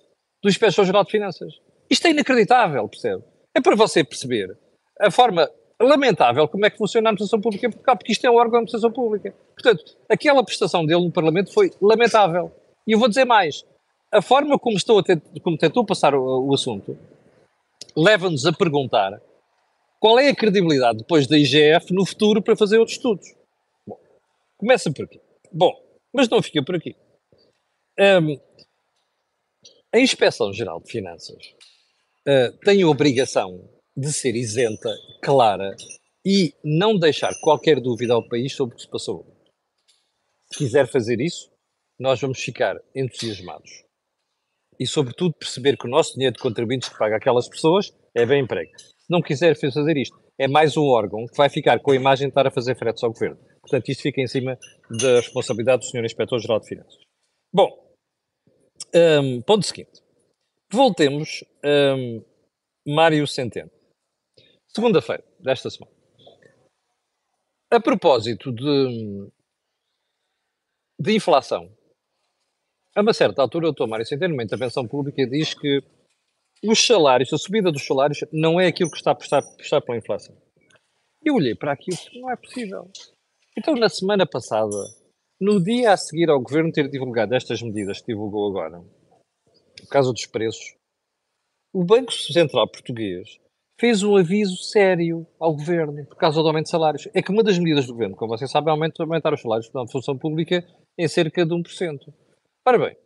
do 0.42 0.48
Inspetor-Geral 0.48 1.04
de 1.04 1.10
Finanças. 1.10 1.52
Isto 1.90 2.06
é 2.06 2.10
inacreditável, 2.10 2.88
percebe? 2.88 3.22
É 3.54 3.60
para 3.60 3.76
você 3.76 4.04
perceber 4.04 4.56
a 5.00 5.10
forma 5.10 5.50
lamentável 5.80 6.48
como 6.48 6.66
é 6.66 6.70
que 6.70 6.76
funciona 6.76 7.08
a 7.08 7.10
administração 7.10 7.40
pública 7.40 7.66
em 7.66 7.70
Portugal, 7.70 7.96
porque 7.96 8.12
isto 8.12 8.24
é 8.26 8.30
um 8.30 8.34
órgão 8.34 8.52
da 8.52 8.58
administração 8.58 8.92
pública. 8.92 9.34
Portanto, 9.54 9.96
aquela 10.08 10.44
prestação 10.44 10.84
dele 10.84 11.04
no 11.04 11.12
Parlamento 11.12 11.52
foi 11.52 11.72
lamentável. 11.80 12.52
E 12.86 12.92
eu 12.92 12.98
vou 12.98 13.08
dizer 13.08 13.24
mais, 13.24 13.64
a 14.10 14.20
forma 14.20 14.58
como, 14.58 14.76
estou 14.76 14.98
a 14.98 15.02
como 15.40 15.56
tentou 15.56 15.84
passar 15.84 16.14
o, 16.14 16.48
o 16.48 16.54
assunto 16.54 16.98
leva-nos 17.96 18.46
a 18.46 18.52
perguntar 18.52 19.20
qual 20.00 20.18
é 20.18 20.28
a 20.28 20.34
credibilidade 20.34 20.98
depois 20.98 21.26
da 21.26 21.36
IGF 21.36 21.92
no 21.92 22.06
futuro 22.06 22.40
para 22.42 22.56
fazer 22.56 22.78
outros 22.78 22.96
estudos. 22.96 23.34
Bom, 23.86 23.98
começa 24.56 24.92
por 24.92 25.04
aqui. 25.04 25.20
Bom, 25.52 25.72
mas 26.12 26.28
não 26.28 26.42
fica 26.42 26.62
por 26.62 26.76
aqui. 26.76 26.96
Um, 27.98 28.38
a 29.92 29.98
Inspeção 29.98 30.52
Geral 30.52 30.80
de 30.80 30.90
Finanças 30.90 31.54
uh, 32.28 32.56
tem 32.58 32.82
a 32.82 32.88
obrigação 32.88 33.68
de 33.96 34.12
ser 34.12 34.36
isenta, 34.36 34.94
clara 35.22 35.74
e 36.24 36.52
não 36.62 36.98
deixar 36.98 37.32
qualquer 37.42 37.80
dúvida 37.80 38.12
ao 38.14 38.28
país 38.28 38.52
sobre 38.54 38.74
o 38.74 38.76
que 38.76 38.82
se 38.82 38.90
passou. 38.90 39.26
Se 40.52 40.58
quiser 40.58 40.86
fazer 40.86 41.20
isso, 41.20 41.50
nós 41.98 42.20
vamos 42.20 42.38
ficar 42.38 42.76
entusiasmados. 42.94 43.70
E, 44.78 44.86
sobretudo, 44.86 45.34
perceber 45.34 45.76
que 45.76 45.86
o 45.86 45.90
nosso 45.90 46.14
dinheiro 46.14 46.36
de 46.36 46.42
contribuintes 46.42 46.88
que 46.88 46.98
paga 46.98 47.16
aquelas 47.16 47.48
pessoas 47.48 47.92
é 48.14 48.24
bem 48.24 48.44
emprego. 48.44 48.70
Se 48.78 49.10
não 49.10 49.20
quiser 49.20 49.58
fazer 49.58 49.96
isto, 49.96 50.16
é 50.38 50.46
mais 50.46 50.76
um 50.76 50.84
órgão 50.84 51.26
que 51.26 51.36
vai 51.36 51.48
ficar 51.48 51.80
com 51.80 51.90
a 51.90 51.96
imagem 51.96 52.28
de 52.28 52.30
estar 52.30 52.46
a 52.46 52.50
fazer 52.50 52.76
fretes 52.76 53.02
ao 53.02 53.10
governo. 53.10 53.38
Portanto, 53.60 53.88
isto 53.88 54.02
fica 54.02 54.20
em 54.20 54.28
cima 54.28 54.56
da 54.88 55.16
responsabilidade 55.16 55.80
do 55.80 55.90
Sr. 55.90 56.04
Inspetor-Geral 56.04 56.60
de 56.60 56.68
Finanças. 56.68 57.02
Bom, 57.52 57.68
um, 58.94 59.42
ponto 59.42 59.66
seguinte. 59.66 60.00
Voltemos 60.70 61.42
a 61.64 61.94
um, 61.94 62.22
Mário 62.86 63.26
Centeno. 63.26 63.70
Segunda-feira 64.66 65.24
desta 65.40 65.70
semana. 65.70 65.90
A 67.70 67.80
propósito 67.80 68.52
de, 68.52 69.30
de 71.00 71.16
inflação, 71.16 71.74
a 72.94 73.00
uma 73.00 73.14
certa 73.14 73.40
altura, 73.40 73.70
o 73.70 73.72
Dr. 73.72 73.86
Mário 73.86 74.04
Centeno, 74.04 74.34
numa 74.34 74.44
intervenção 74.44 74.86
pública, 74.86 75.26
diz 75.26 75.54
que 75.54 75.82
os 76.62 76.86
salários, 76.86 77.32
a 77.32 77.38
subida 77.38 77.72
dos 77.72 77.86
salários, 77.86 78.20
não 78.30 78.60
é 78.60 78.66
aquilo 78.66 78.90
que 78.90 78.98
está 78.98 79.12
a 79.12 79.14
puxar, 79.14 79.42
puxar 79.56 79.80
pela 79.80 79.96
inflação. 79.96 80.36
Eu 81.24 81.36
olhei 81.36 81.54
para 81.54 81.72
aquilo 81.72 81.96
não 82.20 82.30
é 82.30 82.36
possível. 82.36 82.90
Então, 83.56 83.74
na 83.74 83.88
semana 83.88 84.26
passada, 84.26 84.76
no 85.40 85.62
dia 85.62 85.92
a 85.92 85.96
seguir 85.96 86.28
ao 86.28 86.40
governo 86.40 86.70
ter 86.72 86.90
divulgado 86.90 87.34
estas 87.34 87.62
medidas 87.62 88.00
que 88.00 88.12
divulgou 88.12 88.50
agora, 88.50 88.84
por 89.88 89.92
causa 89.92 90.12
dos 90.12 90.26
preços, 90.26 90.76
o 91.72 91.82
Banco 91.82 92.12
Central 92.12 92.70
Português 92.70 93.40
fez 93.80 94.02
um 94.02 94.16
aviso 94.16 94.56
sério 94.56 95.26
ao 95.40 95.54
governo 95.54 96.04
por 96.06 96.16
causa 96.16 96.42
do 96.42 96.46
aumento 96.46 96.64
de 96.64 96.70
salários. 96.70 97.08
É 97.14 97.22
que 97.22 97.30
uma 97.30 97.42
das 97.42 97.58
medidas 97.58 97.86
do 97.86 97.94
governo, 97.94 98.16
como 98.16 98.36
vocês 98.36 98.50
sabem, 98.50 98.68
é 98.68 98.72
aumentar 98.72 99.32
os 99.32 99.40
salários 99.40 99.70
da 99.70 99.86
função 99.86 100.18
pública 100.18 100.64
em 100.98 101.08
cerca 101.08 101.44
de 101.46 101.54
1%. 101.54 102.12
Ora 102.66 102.78
bem, 102.78 102.96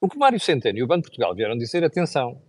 o 0.00 0.08
que 0.08 0.18
Mário 0.18 0.38
Centeno 0.38 0.78
e 0.78 0.82
o 0.82 0.86
Banco 0.86 1.02
de 1.02 1.08
Portugal 1.08 1.34
vieram 1.34 1.56
dizer, 1.56 1.82
atenção, 1.82 2.40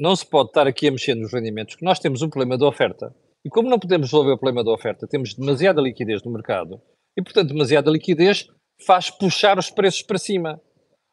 não 0.00 0.16
se 0.16 0.26
pode 0.26 0.48
estar 0.48 0.66
aqui 0.66 0.88
a 0.88 0.90
mexer 0.90 1.14
nos 1.14 1.32
rendimentos, 1.32 1.76
que 1.76 1.84
nós 1.84 1.98
temos 1.98 2.22
um 2.22 2.30
problema 2.30 2.56
de 2.56 2.64
oferta. 2.64 3.14
E 3.44 3.50
como 3.50 3.68
não 3.68 3.78
podemos 3.78 4.06
resolver 4.06 4.32
o 4.32 4.38
problema 4.38 4.64
da 4.64 4.72
oferta, 4.72 5.06
temos 5.06 5.34
demasiada 5.34 5.80
liquidez 5.80 6.22
no 6.22 6.32
mercado. 6.32 6.80
E, 7.16 7.22
portanto, 7.22 7.48
demasiada 7.48 7.90
liquidez 7.90 8.48
faz 8.84 9.10
puxar 9.10 9.58
os 9.58 9.70
preços 9.70 10.02
para 10.02 10.18
cima. 10.18 10.60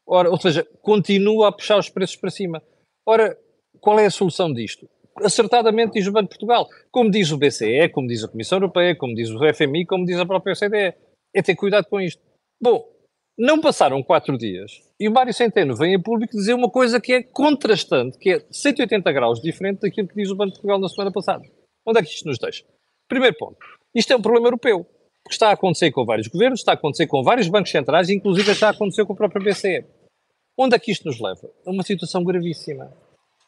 Ora, 0.07 0.29
ou 0.29 0.39
seja, 0.39 0.65
continua 0.81 1.49
a 1.49 1.51
puxar 1.51 1.77
os 1.77 1.89
preços 1.89 2.15
para 2.15 2.29
cima. 2.29 2.61
Ora, 3.05 3.37
qual 3.79 3.99
é 3.99 4.05
a 4.05 4.11
solução 4.11 4.53
disto? 4.53 4.87
Acertadamente 5.23 5.93
diz 5.93 6.07
o 6.07 6.11
Banco 6.11 6.29
de 6.29 6.37
Portugal, 6.37 6.67
como 6.91 7.09
diz 7.09 7.31
o 7.31 7.37
BCE, 7.37 7.89
como 7.93 8.07
diz 8.07 8.23
a 8.23 8.27
Comissão 8.27 8.57
Europeia, 8.57 8.95
como 8.95 9.15
diz 9.15 9.29
o 9.29 9.39
FMI, 9.53 9.85
como 9.85 10.05
diz 10.05 10.19
a 10.19 10.25
própria 10.25 10.53
OCDE. 10.53 10.93
É 11.33 11.41
ter 11.41 11.55
cuidado 11.55 11.85
com 11.85 11.99
isto. 11.99 12.21
Bom, 12.61 12.85
não 13.37 13.59
passaram 13.59 14.01
quatro 14.01 14.37
dias 14.37 14.81
e 14.99 15.09
o 15.09 15.11
Mário 15.11 15.33
Centeno 15.33 15.75
vem 15.75 15.95
a 15.95 15.99
público 15.99 16.37
dizer 16.37 16.53
uma 16.53 16.69
coisa 16.69 17.01
que 17.01 17.13
é 17.13 17.23
contrastante, 17.23 18.17
que 18.17 18.31
é 18.31 18.45
180 18.49 19.11
graus 19.11 19.41
diferente 19.41 19.81
daquilo 19.81 20.07
que 20.07 20.15
diz 20.15 20.29
o 20.29 20.35
Banco 20.35 20.51
de 20.51 20.55
Portugal 20.55 20.79
na 20.79 20.87
semana 20.87 21.11
passada. 21.11 21.43
Onde 21.85 21.99
é 21.99 22.01
que 22.01 22.09
isto 22.09 22.27
nos 22.27 22.39
deixa? 22.39 22.63
Primeiro 23.07 23.35
ponto. 23.37 23.57
Isto 23.93 24.13
é 24.13 24.15
um 24.15 24.21
problema 24.21 24.47
europeu. 24.47 24.85
Porque 25.25 25.33
está 25.33 25.49
a 25.49 25.53
acontecer 25.53 25.91
com 25.91 26.05
vários 26.05 26.27
governos, 26.27 26.59
está 26.59 26.73
a 26.73 26.75
acontecer 26.75 27.07
com 27.07 27.23
vários 27.23 27.47
bancos 27.49 27.71
centrais, 27.71 28.11
inclusive 28.11 28.51
está 28.51 28.67
a 28.67 28.71
acontecer 28.71 29.03
com 29.05 29.13
o 29.13 29.15
próprio 29.15 29.43
BCE. 29.43 29.83
Onde 30.55 30.75
é 30.75 30.79
que 30.79 30.91
isto 30.91 31.07
nos 31.07 31.19
leva? 31.19 31.49
A 31.65 31.71
uma 31.71 31.81
situação 31.81 32.23
gravíssima. 32.23 32.93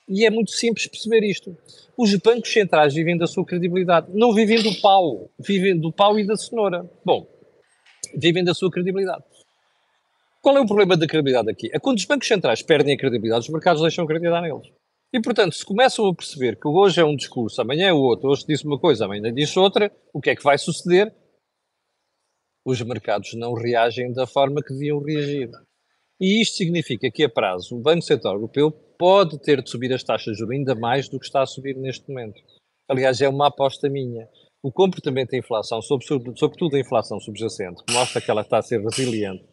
E 0.09 0.25
é 0.25 0.31
muito 0.31 0.49
simples 0.49 0.87
perceber 0.87 1.23
isto. 1.23 1.55
Os 1.95 2.15
bancos 2.15 2.51
centrais 2.51 2.95
vivem 2.95 3.15
da 3.15 3.27
sua 3.27 3.45
credibilidade. 3.45 4.07
Não 4.11 4.33
vivem 4.33 4.63
do 4.63 4.73
pau. 4.81 5.29
Vivem 5.37 5.79
do 5.79 5.91
pau 5.91 6.19
e 6.19 6.25
da 6.25 6.35
cenoura. 6.35 6.89
Bom, 7.05 7.27
vivem 8.15 8.43
da 8.43 8.55
sua 8.55 8.71
credibilidade. 8.71 9.23
Qual 10.41 10.57
é 10.57 10.59
o 10.59 10.65
problema 10.65 10.97
da 10.97 11.05
credibilidade 11.05 11.51
aqui? 11.51 11.69
É 11.71 11.77
quando 11.77 11.99
os 11.99 12.05
bancos 12.05 12.27
centrais 12.27 12.63
perdem 12.63 12.95
a 12.95 12.97
credibilidade, 12.97 13.45
os 13.45 13.49
mercados 13.49 13.83
deixam 13.83 14.03
de 14.03 14.11
acreditar 14.11 14.41
neles. 14.41 14.67
E, 15.13 15.21
portanto, 15.21 15.53
se 15.53 15.63
começam 15.63 16.07
a 16.07 16.15
perceber 16.15 16.57
que 16.59 16.67
hoje 16.67 16.99
é 16.99 17.05
um 17.05 17.15
discurso, 17.15 17.61
amanhã 17.61 17.89
é 17.89 17.93
outro, 17.93 18.29
hoje 18.29 18.45
disse 18.47 18.65
uma 18.65 18.79
coisa, 18.79 19.05
amanhã 19.05 19.31
disse 19.31 19.59
outra, 19.59 19.91
o 20.11 20.19
que 20.19 20.31
é 20.31 20.35
que 20.35 20.43
vai 20.43 20.57
suceder? 20.57 21.13
Os 22.67 22.81
mercados 22.81 23.33
não 23.33 23.53
reagem 23.53 24.11
da 24.11 24.27
forma 24.27 24.61
que 24.61 24.73
deviam 24.73 24.99
reagir. 24.99 25.49
E 26.19 26.41
isto 26.41 26.57
significa 26.57 27.09
que, 27.09 27.23
a 27.23 27.29
prazo, 27.29 27.77
o 27.77 27.81
Banco 27.81 28.01
Central 28.01 28.33
Europeu 28.33 28.69
pode 28.71 29.39
ter 29.39 29.61
de 29.61 29.69
subir 29.69 29.93
as 29.93 30.03
taxas 30.03 30.33
de 30.33 30.39
juros 30.39 30.53
ainda 30.53 30.75
mais 30.75 31.07
do 31.07 31.17
que 31.17 31.25
está 31.25 31.43
a 31.43 31.45
subir 31.45 31.77
neste 31.77 32.09
momento. 32.09 32.41
Aliás, 32.89 33.21
é 33.21 33.29
uma 33.29 33.47
aposta 33.47 33.89
minha. 33.89 34.27
O 34.61 34.69
comportamento 34.69 35.31
da 35.31 35.37
inflação, 35.37 35.81
sobretudo 35.81 36.75
a 36.75 36.79
inflação 36.79 37.19
subjacente, 37.21 37.81
mostra 37.91 38.19
que 38.19 38.29
ela 38.29 38.41
está 38.41 38.57
a 38.57 38.61
ser 38.61 38.81
resiliente 38.81 39.45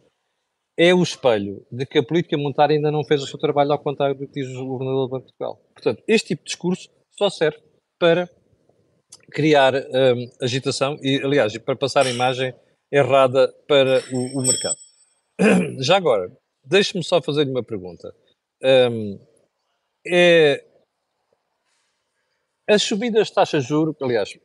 é 0.76 0.92
o 0.92 1.02
espelho 1.02 1.64
de 1.70 1.86
que 1.86 1.98
a 1.98 2.02
política 2.02 2.36
monetária 2.36 2.74
ainda 2.74 2.90
não 2.90 3.04
fez 3.04 3.22
o 3.22 3.26
seu 3.26 3.38
trabalho 3.38 3.72
ao 3.72 3.78
contrário 3.78 4.16
do 4.16 4.26
que 4.26 4.40
diz 4.40 4.48
o 4.56 4.66
governador 4.66 5.06
do 5.06 5.10
Banco 5.10 5.26
de 5.26 5.32
Portugal. 5.32 5.62
Portanto, 5.72 6.02
este 6.08 6.28
tipo 6.28 6.42
de 6.42 6.46
discurso 6.46 6.90
só 7.16 7.30
serve 7.30 7.58
para 7.98 8.28
criar 9.30 9.74
um, 9.74 10.30
agitação 10.42 10.98
e, 11.00 11.20
aliás, 11.22 11.56
para 11.58 11.76
passar 11.76 12.06
a 12.06 12.10
imagem 12.10 12.52
errada 12.94 13.52
para 13.66 14.00
o, 14.12 14.38
o 14.38 14.42
mercado. 14.42 14.76
Já 15.82 15.96
agora, 15.96 16.30
deixe-me 16.64 17.02
só 17.02 17.20
fazer-lhe 17.20 17.50
uma 17.50 17.64
pergunta. 17.64 18.14
Um, 18.62 19.18
é, 20.06 20.64
as 22.68 22.82
subidas 22.84 23.28
de 23.28 23.34
taxas 23.34 23.64
de 23.64 23.68
juros, 23.68 23.96
aliás, 24.00 24.38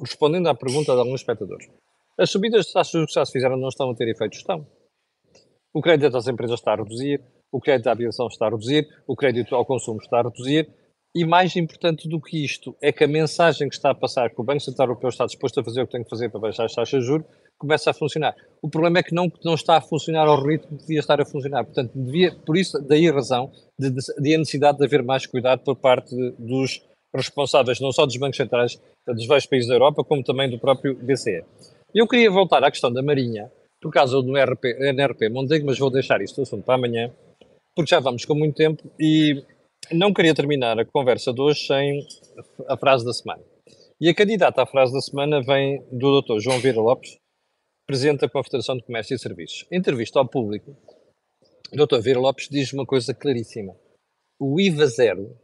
respondendo 0.00 0.48
à 0.48 0.54
pergunta 0.54 0.92
de 0.92 0.98
alguns 0.98 1.20
espectadores, 1.20 1.68
as 2.18 2.28
subidas 2.28 2.66
de 2.66 2.72
taxas 2.72 2.90
de 2.90 2.98
juros 2.98 3.12
que 3.12 3.20
já 3.20 3.24
se 3.24 3.32
fizeram 3.32 3.56
não 3.56 3.68
estão 3.68 3.88
a 3.88 3.94
ter 3.94 4.08
efeito? 4.08 4.36
Estão. 4.36 4.66
O 5.72 5.80
crédito 5.80 6.16
às 6.16 6.26
empresas 6.26 6.58
está 6.58 6.72
a 6.72 6.76
reduzir, 6.76 7.22
o 7.52 7.60
crédito 7.60 7.86
à 7.86 7.92
aviação 7.92 8.26
está 8.26 8.46
a 8.46 8.50
reduzir, 8.50 8.88
o 9.06 9.14
crédito 9.14 9.54
ao 9.54 9.64
consumo 9.64 10.00
está 10.00 10.18
a 10.18 10.22
reduzir. 10.22 10.68
E 11.14 11.24
mais 11.24 11.56
importante 11.56 12.08
do 12.08 12.20
que 12.20 12.44
isto 12.44 12.76
é 12.82 12.92
que 12.92 13.04
a 13.04 13.08
mensagem 13.08 13.68
que 13.68 13.74
está 13.74 13.90
a 13.90 13.94
passar, 13.94 14.28
que 14.28 14.40
o 14.40 14.44
Banco 14.44 14.60
Central 14.60 14.88
Europeu 14.88 15.08
está 15.08 15.24
disposto 15.24 15.60
a 15.60 15.64
fazer 15.64 15.82
o 15.82 15.86
que 15.86 15.92
tem 15.92 16.04
que 16.04 16.10
fazer 16.10 16.28
para 16.30 16.40
baixar 16.40 16.64
as 16.64 16.74
taxas 16.74 17.00
de 17.00 17.06
juros, 17.06 17.26
começa 17.58 17.90
a 17.90 17.94
funcionar. 17.94 18.34
O 18.62 18.68
problema 18.68 18.98
é 18.98 19.02
que 19.02 19.14
não, 19.14 19.30
não 19.44 19.54
está 19.54 19.76
a 19.76 19.80
funcionar 19.80 20.26
ao 20.26 20.42
ritmo 20.42 20.76
que 20.76 20.84
devia 20.84 21.00
estar 21.00 21.20
a 21.20 21.24
funcionar. 21.24 21.64
Portanto, 21.64 21.92
devia, 21.94 22.34
por 22.44 22.56
isso, 22.56 22.78
daí 22.82 23.08
a 23.08 23.12
razão 23.12 23.50
de, 23.78 23.90
de, 23.90 24.00
de 24.18 24.34
a 24.34 24.38
necessidade 24.38 24.78
de 24.78 24.84
haver 24.84 25.02
mais 25.02 25.26
cuidado 25.26 25.60
por 25.60 25.76
parte 25.76 26.14
de, 26.14 26.32
dos 26.38 26.82
responsáveis, 27.14 27.80
não 27.80 27.92
só 27.92 28.04
dos 28.04 28.16
bancos 28.16 28.36
centrais 28.36 28.80
dos 29.06 29.26
vários 29.26 29.46
países 29.46 29.68
da 29.68 29.74
Europa, 29.74 30.04
como 30.04 30.22
também 30.22 30.50
do 30.50 30.58
próprio 30.58 30.94
BCE. 30.96 31.44
Eu 31.94 32.06
queria 32.06 32.30
voltar 32.30 32.62
à 32.62 32.70
questão 32.70 32.92
da 32.92 33.02
Marinha, 33.02 33.50
por 33.80 33.92
causa 33.92 34.20
do 34.20 34.36
NRP, 34.36 34.76
NRP 34.80 35.28
Mondego, 35.28 35.66
mas 35.66 35.78
vou 35.78 35.90
deixar 35.90 36.20
isto 36.20 36.42
assunto 36.42 36.64
para 36.64 36.74
amanhã, 36.74 37.10
porque 37.74 37.88
já 37.88 38.00
vamos 38.00 38.24
com 38.24 38.34
muito 38.34 38.56
tempo 38.56 38.82
e 38.98 39.42
não 39.92 40.12
queria 40.12 40.34
terminar 40.34 40.78
a 40.78 40.84
conversa 40.84 41.32
de 41.32 41.40
hoje 41.40 41.66
sem 41.66 42.06
a 42.68 42.76
frase 42.76 43.04
da 43.04 43.12
semana. 43.12 43.42
E 44.00 44.08
a 44.08 44.14
candidata 44.14 44.62
à 44.62 44.66
frase 44.66 44.92
da 44.92 45.00
semana 45.00 45.40
vem 45.40 45.82
do 45.90 46.20
Dr. 46.20 46.38
João 46.40 46.58
Vieira 46.58 46.80
Lopes, 46.80 47.16
presidente 47.86 48.20
da 48.20 48.28
Confederação 48.28 48.76
de 48.76 48.84
Comércio 48.84 49.14
e 49.14 49.18
Serviços. 49.18 49.66
Em 49.70 49.78
entrevista 49.78 50.18
ao 50.18 50.28
público, 50.28 50.76
Dr. 51.72 52.00
Vieira 52.00 52.20
Lopes 52.20 52.48
diz 52.48 52.72
uma 52.72 52.84
coisa 52.84 53.14
claríssima. 53.14 53.76
O 54.38 54.60
IVA 54.60 54.86
zero 54.86 55.38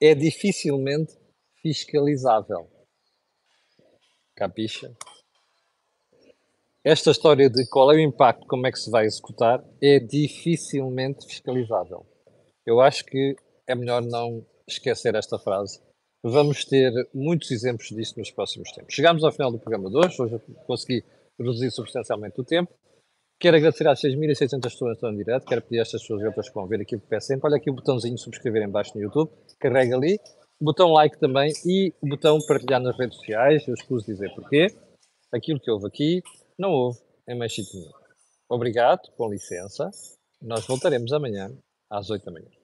é 0.00 0.14
dificilmente 0.14 1.18
fiscalizável. 1.60 2.70
Capixa? 4.34 4.94
esta 6.84 7.12
história 7.12 7.48
de 7.48 7.64
qual 7.68 7.92
é 7.92 7.96
o 7.96 8.00
impacto, 8.00 8.46
como 8.46 8.66
é 8.66 8.72
que 8.72 8.78
se 8.78 8.90
vai 8.90 9.04
executar, 9.04 9.64
é 9.80 10.00
dificilmente 10.00 11.26
fiscalizável. 11.26 12.04
Eu 12.66 12.80
acho 12.80 13.04
que 13.04 13.36
é 13.66 13.74
melhor 13.74 14.02
não 14.02 14.44
esquecer 14.66 15.14
esta 15.14 15.38
frase. 15.38 15.80
Vamos 16.24 16.64
ter 16.64 16.92
muitos 17.14 17.50
exemplos 17.50 17.88
disso 17.88 18.18
nos 18.18 18.30
próximos 18.30 18.72
tempos. 18.72 18.94
Chegamos 18.94 19.22
ao 19.22 19.32
final 19.32 19.52
do 19.52 19.58
programa 19.58 19.90
de 19.90 19.96
hoje, 19.96 20.20
hoje 20.20 20.40
consegui 20.66 21.04
reduzir 21.38 21.70
substancialmente 21.70 22.40
o 22.40 22.44
tempo. 22.44 22.72
Quero 23.40 23.56
agradecer 23.56 23.88
às 23.88 24.00
6.600 24.00 24.62
pessoas 24.62 24.78
que 24.78 24.94
estão 24.94 25.10
em 25.10 25.16
direto, 25.16 25.46
quero 25.46 25.62
pedir 25.62 25.80
a 25.80 25.82
estas 25.82 26.00
pessoas 26.02 26.22
e 26.22 26.26
outras 26.26 26.48
que 26.48 26.54
vão 26.54 26.66
ver 26.66 26.80
aqui 26.80 26.94
o 26.94 27.00
que 27.00 27.06
peço 27.08 27.26
sempre. 27.26 27.48
Olha 27.48 27.56
aqui 27.56 27.70
o 27.70 27.74
botãozinho 27.74 28.14
de 28.14 28.20
subscrever 28.20 28.62
em 28.62 28.70
baixo 28.70 28.92
no 28.94 29.02
YouTube, 29.02 29.30
carrega 29.58 29.96
ali, 29.96 30.20
botão 30.60 30.92
like 30.92 31.18
também 31.18 31.52
e 31.66 31.92
o 32.00 32.08
botão 32.08 32.38
partilhar 32.46 32.80
nas 32.80 32.96
redes 32.96 33.16
sociais. 33.16 33.66
Eu 33.66 33.74
escuso 33.74 34.06
dizer 34.06 34.32
porquê. 34.34 34.68
Aquilo 35.32 35.58
que 35.58 35.70
houve 35.70 35.86
aqui 35.86 36.22
não 36.58 36.70
houve 36.70 36.98
em 37.28 37.36
mais 37.36 37.52
sítio 37.52 37.80
nenhum. 37.80 37.92
Obrigado, 38.48 39.10
com 39.16 39.28
licença. 39.28 39.90
Nós 40.40 40.66
voltaremos 40.66 41.12
amanhã 41.12 41.50
às 41.90 42.10
8 42.10 42.24
da 42.24 42.32
manhã. 42.32 42.61